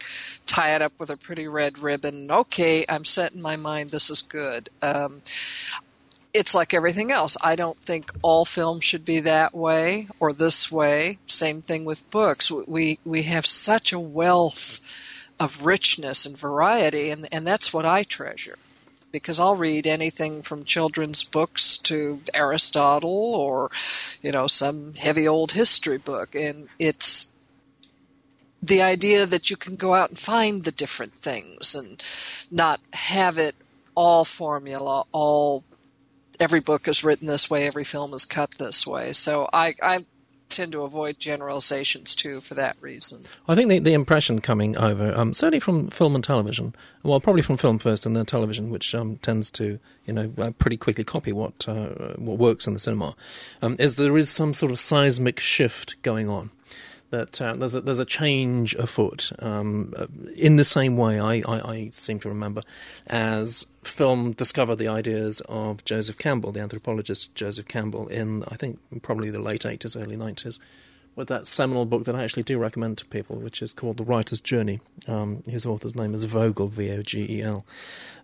[0.46, 4.08] tie it up with a pretty red ribbon okay i'm set in my mind this
[4.08, 5.20] is good um,
[6.32, 7.36] it's like everything else.
[7.40, 11.18] I don't think all film should be that way or this way.
[11.26, 12.52] Same thing with books.
[12.52, 14.80] We we have such a wealth
[15.40, 18.58] of richness and variety, and and that's what I treasure
[19.12, 23.70] because I'll read anything from children's books to Aristotle or,
[24.22, 26.34] you know, some heavy old history book.
[26.34, 27.32] And it's
[28.62, 32.02] the idea that you can go out and find the different things and
[32.50, 33.56] not have it
[33.94, 35.64] all formula, all
[36.38, 39.12] every book is written this way, every film is cut this way.
[39.12, 40.06] So I, I
[40.50, 43.22] tend to avoid generalizations too for that reason.
[43.48, 47.42] I think the, the impression coming over, um, certainly from film and television, well, probably
[47.42, 51.04] from film first and then television, which um, tends to, you know, uh, pretty quickly
[51.04, 53.14] copy what uh, what works in the cinema,
[53.62, 56.50] um, is there is some sort of seismic shift going on
[57.10, 59.32] that uh, there's a, there's a change afoot.
[59.40, 62.62] Um, uh, in the same way, I, I, I, seem to remember,
[63.06, 68.78] as film discovered the ideas of Joseph Campbell, the anthropologist Joseph Campbell, in I think
[69.02, 70.58] probably the late 80s, early 90s,
[71.16, 74.04] with that seminal book that I actually do recommend to people, which is called The
[74.04, 77.66] Writer's Journey, um, whose author's name is Vogel, V O G E L.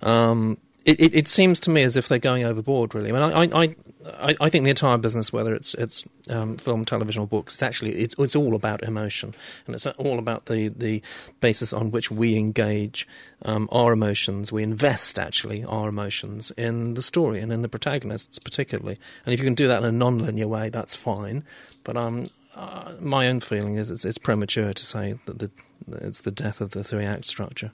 [0.01, 2.95] Um, it, it, it, seems to me as if they're going overboard.
[2.95, 3.75] Really, I mean, I,
[4.07, 7.63] I, I think the entire business, whether it's it's um, film, television, or books, it's
[7.63, 9.35] actually it's, it's all about emotion,
[9.67, 11.03] and it's all about the, the
[11.41, 13.07] basis on which we engage
[13.43, 14.53] um, our emotions.
[14.53, 18.99] We invest actually our emotions in the story and in the protagonists, particularly.
[19.25, 21.43] And if you can do that in a non-linear way, that's fine.
[21.83, 25.51] But um, uh, my own feeling is it's, it's premature to say that the,
[25.89, 27.73] it's the death of the three act structure.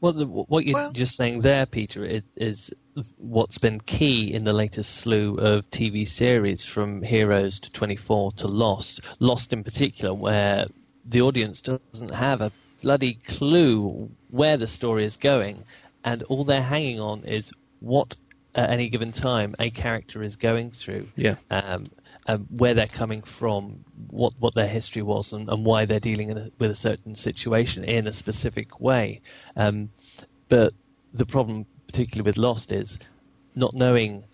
[0.00, 2.70] Well, the, what you're well, just saying there, Peter, is, is,
[3.16, 8.48] what's been key in the latest slew of TV series from Heroes to 24 to
[8.48, 9.00] Lost.
[9.20, 10.66] Lost in particular, where
[11.04, 15.64] the audience doesn't have a bloody clue where the story is going,
[16.04, 18.16] and all they're hanging on is what
[18.54, 21.08] at any given time a character is going through.
[21.16, 21.36] Yeah.
[21.50, 21.86] Um,
[22.28, 26.30] um, where they're coming from, what what their history was, and, and why they're dealing
[26.32, 29.20] a, with a certain situation in a specific way.
[29.56, 29.90] Um,
[30.48, 30.74] but
[31.14, 32.98] the problem, particularly with Lost, is
[33.54, 34.24] not knowing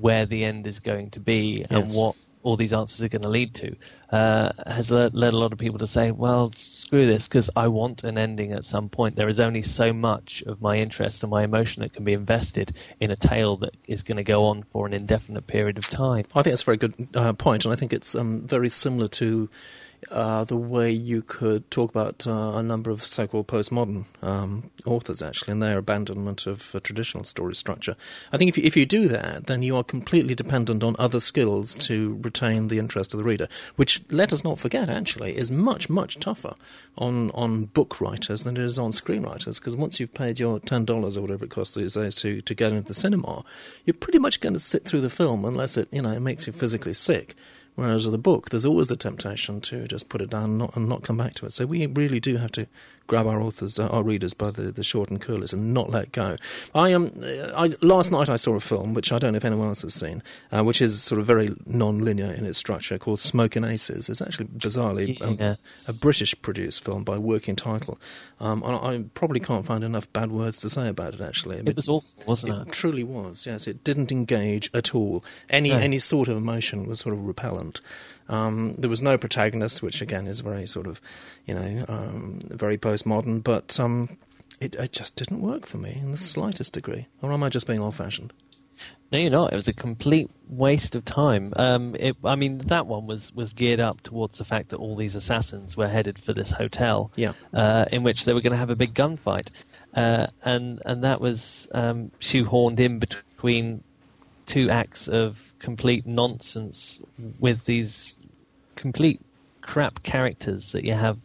[0.00, 3.28] where the end is going to be and what all these answers are going to
[3.28, 3.76] lead to
[4.12, 7.68] uh, has led, led, a lot of people to say, well, screw this, because I
[7.68, 9.16] want an ending at some point.
[9.16, 12.76] There is only so much of my interest and my emotion that can be invested
[13.00, 16.26] in a tale that is going to go on for an indefinite period of time.
[16.34, 19.08] I think that's a very good uh, point, and I think it's um, very similar
[19.08, 19.48] to
[20.10, 25.22] uh, the way you could talk about uh, a number of so-called postmodern um, authors,
[25.22, 27.96] actually, and their abandonment of traditional story structure.
[28.32, 31.20] I think if you, if you do that, then you are completely dependent on other
[31.20, 35.50] skills to retain the interest of the reader, which let us not forget actually is
[35.50, 36.54] much much tougher
[36.98, 40.84] on on book writers than it is on screenwriters because once you've paid your ten
[40.84, 43.44] dollars or whatever it costs these days to to get into the cinema,
[43.84, 46.46] you're pretty much going to sit through the film unless it you know it makes
[46.46, 47.36] you physically sick.
[47.74, 50.76] Whereas with a book, there's always the temptation to just put it down and not,
[50.76, 51.52] and not come back to it.
[51.52, 52.66] So we really do have to
[53.06, 56.12] grab our authors, uh, our readers by the, the short and curlies and not let
[56.12, 56.36] go.
[56.74, 57.12] I um,
[57.54, 59.94] I, last night I saw a film which I don't know if anyone else has
[59.94, 64.08] seen, uh, which is sort of very non-linear in its structure, called Smokin' Aces.
[64.08, 65.84] It's actually bizarrely um, Yes.
[65.88, 67.98] a British-produced film by working title.
[68.40, 71.20] Um, and I probably can't find enough bad words to say about it.
[71.20, 72.72] Actually, It was awful, wasn't it it?
[72.72, 73.46] truly was.
[73.46, 75.24] Yes, it didn't engage at all.
[75.50, 75.76] Any No.
[75.78, 77.80] any sort of emotion was sort of repellent.
[78.28, 81.00] Um, there was no protagonist, which again is very sort of,
[81.46, 83.42] you know, um, very postmodern.
[83.42, 84.16] But um,
[84.60, 87.06] it, it just didn't work for me in the slightest degree.
[87.20, 88.32] Or am I just being old-fashioned?
[89.12, 89.52] No, you're not.
[89.52, 91.52] It was a complete waste of time.
[91.56, 94.96] Um, it, I mean, that one was, was geared up towards the fact that all
[94.96, 97.34] these assassins were headed for this hotel, Yeah.
[97.52, 99.48] uh, in which they were going to have a big gunfight,
[99.94, 103.84] uh, and and that was um, shoehorned in between
[104.46, 107.02] two acts of complete nonsense
[107.38, 108.16] with these
[108.76, 109.20] complete
[109.60, 111.18] crap characters that you have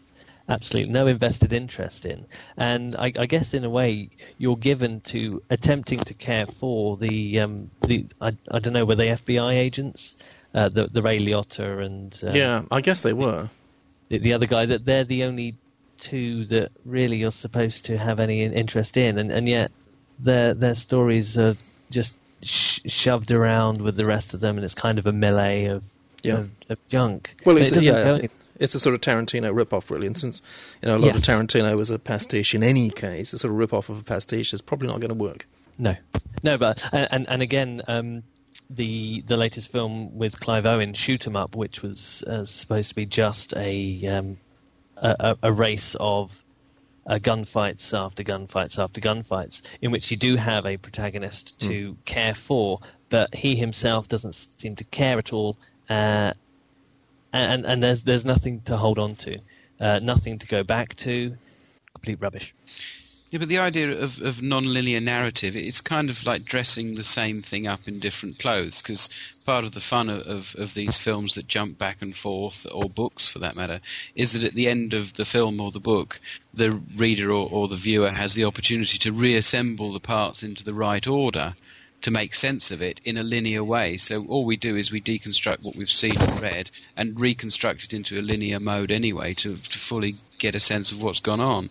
[0.50, 2.26] absolutely no invested interest in.
[2.58, 7.40] And I, I guess in a way you're given to attempting to care for the
[7.40, 10.16] um, the I, I don't know were they FBI agents,
[10.54, 13.50] uh, the the Ray Liotta and um, yeah, I guess they were.
[14.10, 15.56] the, the other guy that they're the only
[16.00, 19.72] two that really you're supposed to have any interest in, and, and yet
[20.20, 21.56] their their stories are
[21.92, 25.66] just sh- shoved around with the rest of them, and it's kind of a melee
[25.66, 25.84] of
[26.24, 26.38] Yeah.
[26.38, 27.36] of, of junk.
[27.46, 28.28] Well, it's, it doesn't yeah, go
[28.60, 30.08] it's a sort of Tarantino rip-off, really.
[30.08, 30.41] And since
[30.82, 31.17] you know a lot Yes.
[31.17, 34.54] of Tarantino was a pastiche in any case, a sort of rip-off of a pastiche
[34.54, 35.48] is probably not going to work.
[35.78, 35.96] No,
[36.43, 38.24] no, but and and, again, um,
[38.70, 42.96] the the latest film with Clive Owen, Shoot 'Em Up, which was uh, supposed to
[42.96, 44.38] be just a um,
[44.98, 46.36] a, a, race of
[47.06, 52.34] uh, gunfights after gunfights after gunfights, in which you do have a protagonist to care
[52.34, 55.58] for, but he himself doesn't seem to care at all,
[55.89, 56.34] uh,
[57.34, 59.40] and and there's there's nothing to hold on to,
[59.80, 61.36] uh, nothing to go back to,
[61.94, 62.54] complete rubbish.
[63.30, 67.42] Yeah, but the idea of, of non-linear narrative, it's kind of like dressing the same
[67.42, 68.82] thing up in different clothes.
[68.82, 69.10] Because
[69.46, 72.90] part of the fun of, of, of these films that jump back and forth, or
[72.90, 73.82] books for that matter,
[74.16, 76.22] is that at the end of the film or the book,
[76.54, 80.74] the reader or, or the viewer has the opportunity to reassemble the parts into the
[80.74, 81.54] right order
[82.02, 83.98] to make sense of it in a linear way.
[83.98, 87.94] So all we do is we deconstruct what we've seen and read and reconstruct it
[87.94, 91.70] into a linear mode anyway to, to fully get a sense of what's gone on.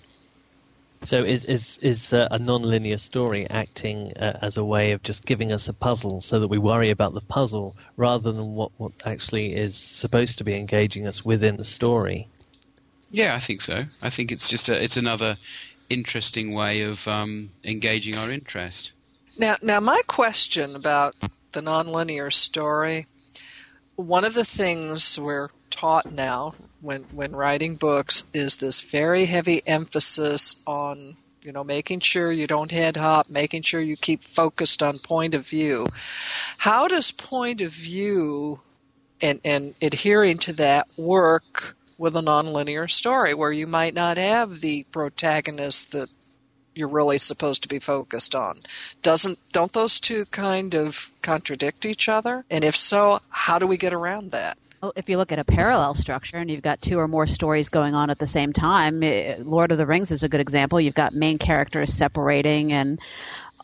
[1.02, 5.24] So is is is uh, a non-linear story acting uh, as a way of just
[5.24, 8.92] giving us a puzzle, so that we worry about the puzzle rather than what what
[9.04, 12.26] actually is supposed to be engaging us within the story?
[13.10, 13.84] Yeah, I think so.
[14.02, 15.36] I think it's just a, it's another
[15.90, 18.92] interesting way of um, engaging our interest.
[19.38, 21.14] Now, now my question about
[21.52, 23.06] the nonlinear story.
[23.96, 29.66] One of the things we're taught now when when writing books is this very heavy
[29.66, 34.82] emphasis on you know making sure you don't head hop, making sure you keep focused
[34.82, 35.86] on point of view.
[36.58, 38.60] How does point of view
[39.20, 44.60] and and adhering to that work with a nonlinear story where you might not have
[44.60, 46.08] the protagonist that
[46.76, 48.60] you're really supposed to be focused on.
[49.02, 52.44] Doesn't don't those two kind of contradict each other?
[52.50, 54.58] And if so, how do we get around that?
[54.82, 57.68] Well, if you look at a parallel structure and you've got two or more stories
[57.68, 60.80] going on at the same time, eh, Lord of the Rings is a good example.
[60.80, 63.00] You've got main characters separating and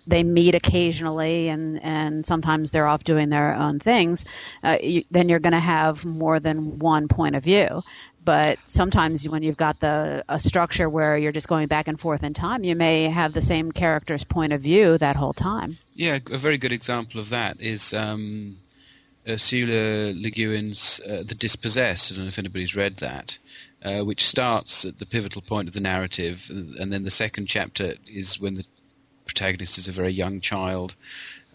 [0.07, 4.25] they meet occasionally and, and sometimes they're off doing their own things.
[4.63, 7.83] Uh, you, then you're going to have more than one point of view.
[8.25, 12.23] But sometimes when you've got the a structure where you're just going back and forth
[12.23, 15.79] in time, you may have the same character's point of view that whole time.
[15.95, 18.57] Yeah, a very good example of that is um,
[19.29, 22.13] Ursula Le Guin's uh, The Dispossessed.
[22.13, 23.39] I don't know if anybody's read that,
[23.85, 27.95] uh, which starts at the pivotal point of the narrative, and then the second chapter
[28.07, 28.65] is when the
[29.25, 30.95] protagonist is a very young child.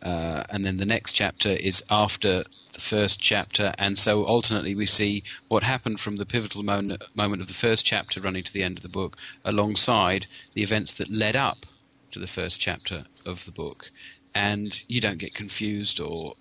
[0.01, 2.43] Uh, and then the next chapter is after
[2.78, 7.42] the first chapter, and so alternately we see what happened from the pivotal moment, moment
[7.42, 11.10] of the first chapter running to the end of the book, alongside the events that
[11.10, 11.66] led up
[12.12, 13.90] to the first chapter of the book,
[14.36, 16.36] and you don't get confused or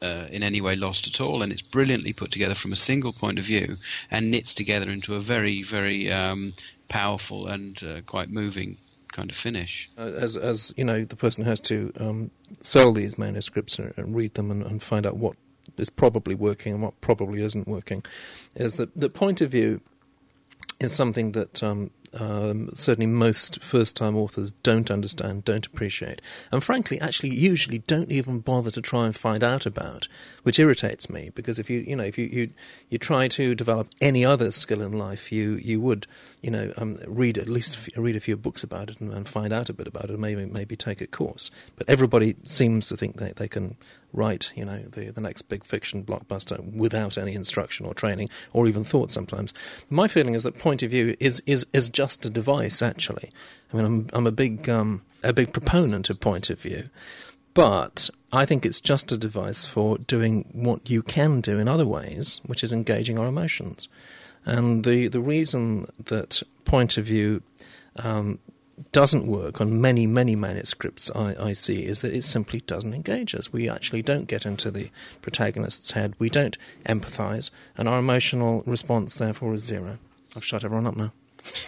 [0.00, 3.12] uh, in any way lost at all, and it's brilliantly put together from a single
[3.12, 3.76] point of view
[4.10, 6.54] and knits together into a very, very um,
[6.88, 8.78] powerful and uh, quite moving
[9.12, 9.90] kind of finish.
[9.98, 12.30] Uh, as as you know, the person has to um,
[12.60, 15.36] sell these manuscripts and, and read them and, and find out what
[15.76, 18.04] is probably working and what probably isn't working,
[18.54, 19.80] is that the point of view
[20.80, 26.64] is something that um, um, certainly most first time authors don't understand, don't appreciate, and
[26.64, 30.08] frankly, actually, usually don't even bother to try and find out about,
[30.42, 32.50] which irritates me because if you, you know, if you, you,
[32.88, 36.06] you try to develop any other skill in life, you, you would,
[36.40, 39.52] you know, um, read at least read a few books about it and, and, find
[39.52, 41.50] out a bit about it, maybe, maybe take a course.
[41.76, 43.76] But everybody seems to think that they can
[44.12, 48.66] write, you know, the, the next big fiction blockbuster without any instruction or training or
[48.66, 49.54] even thought sometimes.
[49.88, 53.30] My feeling is that point of view is, is, is just a device, actually.
[53.72, 56.88] I mean, I'm, I'm a big, um, a big proponent of point of view.
[57.54, 61.86] But I think it's just a device for doing what you can do in other
[61.86, 63.88] ways, which is engaging our emotions.
[64.44, 67.42] And the, the reason that point of view
[67.96, 68.38] um,
[68.92, 73.34] doesn't work on many, many manuscripts I, I, see is that it simply doesn't engage
[73.34, 73.52] us.
[73.52, 74.90] We actually don't get into the
[75.22, 76.14] protagonist's head.
[76.18, 76.56] We don't
[76.86, 79.98] empathize, and our emotional response, therefore, is zero.
[80.34, 81.12] I've shut everyone up now.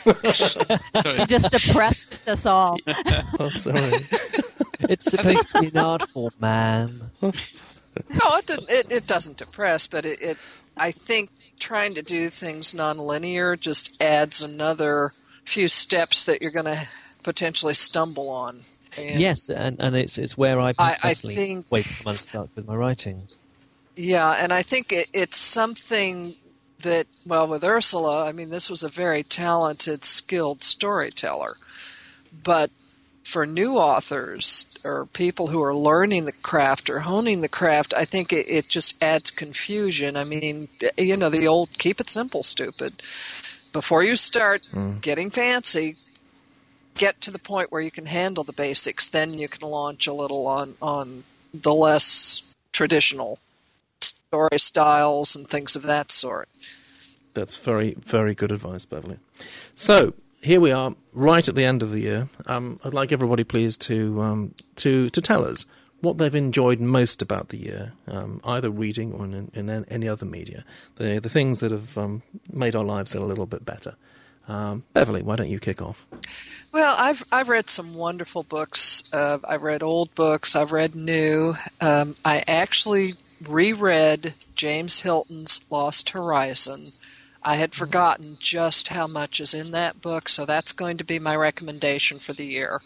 [0.06, 2.78] you just depressed us all.
[2.86, 4.06] oh, sorry.
[4.80, 7.10] it's supposed to be an art form, man.
[7.22, 7.30] No,
[8.36, 10.38] it, it, it doesn't depress, but it, it.
[10.76, 15.12] I think trying to do things nonlinear just adds another
[15.44, 16.88] few steps that you're going to
[17.22, 18.62] potentially stumble on.
[18.96, 22.50] And yes, and, and it's it's where I I, I think wait for months start
[22.54, 23.28] with my writing.
[23.96, 26.34] Yeah, and I think it, it's something
[26.80, 31.56] that well with Ursula, I mean this was a very talented, skilled storyteller,
[32.42, 32.70] but
[33.24, 38.04] for new authors or people who are learning the craft or honing the craft, I
[38.04, 40.16] think it, it just adds confusion.
[40.16, 40.68] I mean,
[40.98, 43.00] you know, the old keep it simple, stupid.
[43.72, 45.00] Before you start mm.
[45.00, 45.94] getting fancy,
[46.94, 50.12] get to the point where you can handle the basics, then you can launch a
[50.12, 51.24] little on on
[51.54, 53.38] the less traditional
[54.00, 56.48] story styles and things of that sort.
[57.34, 59.18] That's very very good advice, Beverly.
[59.74, 62.28] So here we are, right at the end of the year.
[62.46, 65.64] Um, I'd like everybody, please, to um, to to tell us
[66.00, 70.26] what they've enjoyed most about the year, um, either reading or in, in, any other
[70.26, 70.64] media.
[70.96, 72.22] The the things that have um,
[72.52, 73.94] made our lives a little bit better.
[74.48, 76.04] Um, Beverly, why don't you kick off?
[76.72, 79.02] Well, I've I've read some wonderful books.
[79.12, 80.56] Uh, I've read old books.
[80.56, 81.54] I've read new.
[81.80, 83.14] Um, I actually
[83.46, 86.88] reread James Hilton's Lost Horizon.
[87.42, 91.18] I had forgotten just how much is in that book, so that's going to be
[91.18, 92.80] my recommendation for the year.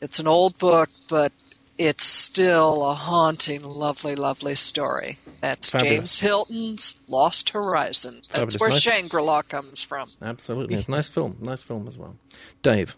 [0.00, 1.32] It's an old book, but
[1.78, 5.18] it's still a haunting, lovely, lovely story.
[5.40, 5.96] That's Fabulous.
[5.98, 8.16] James Hilton's Lost Horizon.
[8.32, 8.60] That's Fabulous.
[8.60, 8.82] where nice.
[8.82, 10.08] Shangri La comes from.
[10.22, 10.76] Absolutely.
[10.76, 11.36] It's a nice film.
[11.40, 12.16] Nice film as well.
[12.62, 12.96] Dave.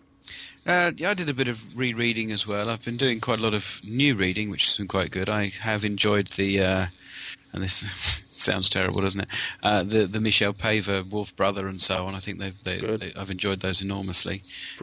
[0.67, 2.69] Uh, yeah, I did a bit of rereading as well.
[2.69, 5.29] I've been doing quite a lot of new reading, which has been quite good.
[5.29, 6.87] I have enjoyed the uh,
[7.57, 9.29] and this sounds terrible, doesn't it?
[9.63, 12.15] Uh, the the Michelle Paver Wolf Brother and so on.
[12.15, 14.43] I think they've they, they, I've enjoyed those enormously.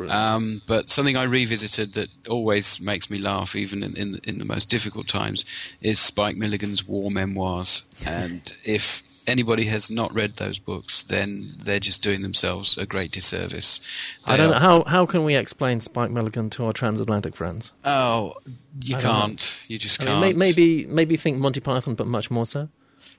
[0.09, 4.39] Um, but something I revisited that always makes me laugh, even in in the, in
[4.39, 5.45] the most difficult times,
[5.81, 7.83] is Spike Milligan's War Memoirs.
[8.05, 13.11] And if anybody has not read those books, then they're just doing themselves a great
[13.11, 13.79] disservice.
[14.25, 17.71] They I don't know how how can we explain Spike Milligan to our transatlantic friends?
[17.85, 18.33] Oh,
[18.81, 19.63] you can't.
[19.67, 20.21] You just can't.
[20.21, 22.69] mean, maybe maybe think Monty Python, but much more so.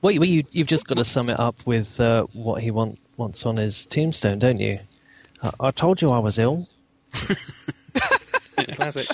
[0.01, 3.45] Well, you, you've just got to sum it up with uh, what he want, wants
[3.45, 4.79] on his tombstone, don't you?
[5.41, 6.67] I, I told you I was ill.
[8.57, 9.07] Classic.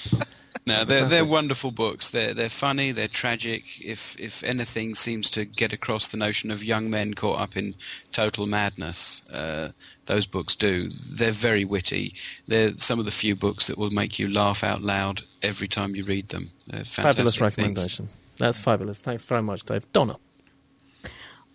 [0.68, 2.12] No, they're they're wonderful books.
[2.12, 2.92] They're they're funny.
[2.92, 3.64] They're tragic.
[3.84, 7.74] If if anything seems to get across the notion of young men caught up in
[8.12, 9.70] total madness, uh,
[10.06, 10.90] those books do.
[10.90, 12.14] They're very witty.
[12.48, 15.96] They're some of the few books that will make you laugh out loud every time
[15.96, 16.52] you read them.
[16.86, 18.06] fabulous recommendation.
[18.06, 18.18] Things.
[18.38, 19.00] That's fabulous.
[19.00, 19.92] Thanks very much, Dave.
[19.94, 20.18] Donna.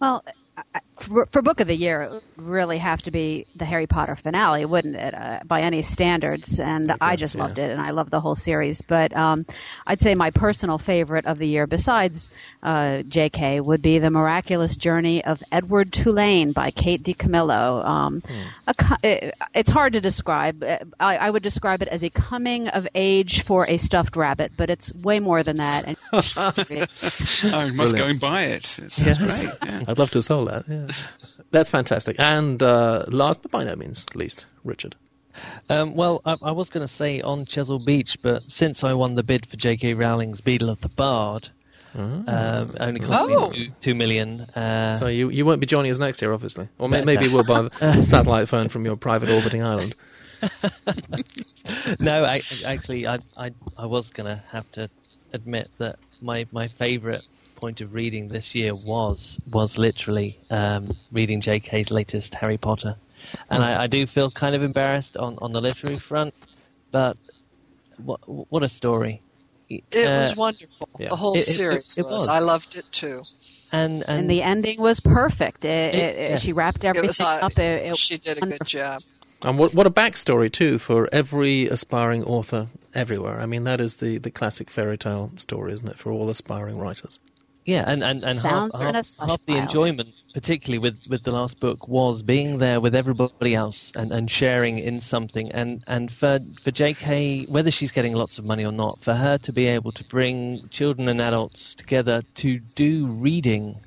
[0.01, 0.25] Well,
[0.99, 4.17] for, for, book of the year, it would really have to be the Harry Potter
[4.17, 5.15] finale, wouldn't it?
[5.15, 7.43] Uh, by any standards, and I, guess, I just yeah.
[7.43, 8.83] loved it, and I love the whole series.
[8.83, 9.47] But um,
[9.87, 12.31] I'd say my personal favorite of the year, besides
[12.63, 17.85] uh, J.K., would be the Miraculous Journey of Edward Tulane by Kate DiCamillo.
[17.85, 18.43] Um, hmm.
[18.67, 20.63] a, it, it's hard to describe.
[20.63, 24.53] Uh, I, I, would describe it as a coming of age for a stuffed rabbit,
[24.57, 25.85] but it's way more than that.
[26.07, 27.99] And I must Brilliant.
[27.99, 28.79] go and buy it.
[28.79, 29.19] It sounds yes.
[29.19, 29.55] great.
[29.65, 29.85] Yeah.
[29.89, 30.65] I'd love to sell that.
[30.69, 30.86] Yeah.
[31.51, 32.17] That's fantastic.
[32.19, 34.97] And uh, last but by no means least, Richard.
[35.69, 39.15] Um, well, I, I was going to say on Chesil Beach, but since I won
[39.15, 39.95] the bid for J.K.
[39.95, 41.51] Rowling's Beedle of the Bard,
[41.95, 42.01] oh.
[42.27, 43.51] um, only cost oh.
[43.51, 44.41] me two, two million.
[44.41, 47.45] Uh, so you you won't be joining us next year, obviously, or may, maybe we'll
[47.45, 49.95] buy a satellite phone from your private orbiting island.
[51.99, 54.89] no, I, actually, I, I I was going to have to
[55.33, 57.23] admit that my my favourite
[57.57, 62.97] point of reading this year was was literally um, reading J.K.'s latest Harry Potter,
[63.51, 66.35] and I, I, do feel kind of embarrassed on, on the literary front,
[66.93, 67.17] but
[67.97, 69.23] what what a story!
[69.69, 70.89] It uh, was wonderful.
[70.99, 71.09] Yeah.
[71.09, 72.13] The whole it, series it, was.
[72.13, 72.29] was.
[72.29, 73.23] I loved it too.
[73.73, 75.65] And, and, and the ending was perfect.
[75.65, 76.43] It, yes.
[76.43, 77.97] She wrapped everything was, uh, up.
[77.97, 79.03] she did a good job.
[79.43, 83.41] And what what a backstory too for every aspiring author everywhere.
[83.41, 86.79] I mean, that is the, the classic fairy tale story, isn't it, for all aspiring
[86.79, 87.19] writers?
[87.67, 91.89] Yeah, and, and, and half, half, half the enjoyment, particularly with, with the last book,
[91.89, 95.51] was being there with everybody else and, and sharing in something.
[95.51, 99.37] And, and for, for J.K., whether she's getting lots of money or not, for her
[99.39, 103.81] to be able to bring children and adults together to do reading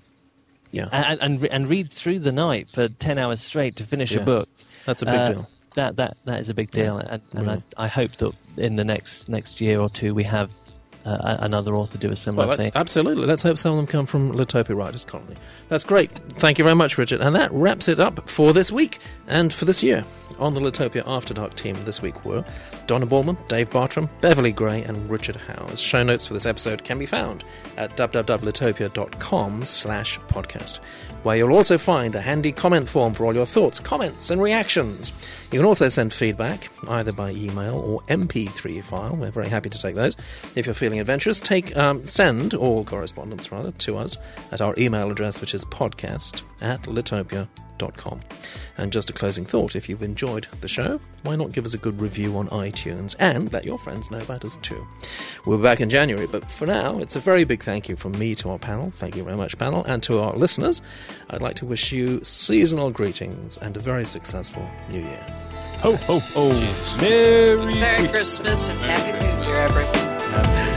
[0.71, 0.89] yeah.
[0.91, 4.19] and, and, and read through the night for 10 hours straight to finish yeah.
[4.19, 4.49] a book.
[4.85, 5.49] That's a big uh, deal.
[5.75, 6.97] That, that, that is a big deal.
[6.97, 7.63] Yeah, and, and really.
[7.77, 10.51] I, I hope that in the next, next year or two we have
[11.05, 12.71] uh, another author do a similar well, thing.
[12.75, 13.25] Absolutely.
[13.25, 15.35] Let's hope some of them come from Litopia Writers Colony.
[15.67, 16.11] That's great.
[16.11, 17.21] Thank you very much, Richard.
[17.21, 20.03] And that wraps it up for this week and for this year.
[20.39, 22.43] On the Litopia After Dark team this week were
[22.87, 25.79] Donna Ballman, Dave Bartram, Beverly Gray, and Richard Howse.
[25.79, 27.43] Show notes for this episode can be found
[27.77, 30.79] at www.litopia.com slash podcast
[31.23, 35.11] where you'll also find a handy comment form for all your thoughts, comments, and reactions.
[35.51, 39.15] You can also send feedback either by email or MP3 file.
[39.15, 40.15] We're very happy to take those.
[40.55, 44.17] If you're feeling adventurous, take um, send all correspondence rather to us
[44.51, 46.83] at our email address, which is podcast at
[47.79, 48.21] litopia.com
[48.77, 51.77] and just a closing thought if you've enjoyed the show, why not give us a
[51.77, 54.85] good review on iTunes and let your friends know about us too?
[55.45, 58.17] We'll be back in January, but for now, it's a very big thank you from
[58.17, 58.91] me to our panel.
[58.91, 60.81] Thank you very much, panel, and to our listeners.
[61.29, 65.25] I'd like to wish you seasonal greetings and a very successful new year.
[65.81, 66.49] Ho, ho, ho.
[67.01, 70.68] Merry, Merry Christmas and Happy New Year, everyone.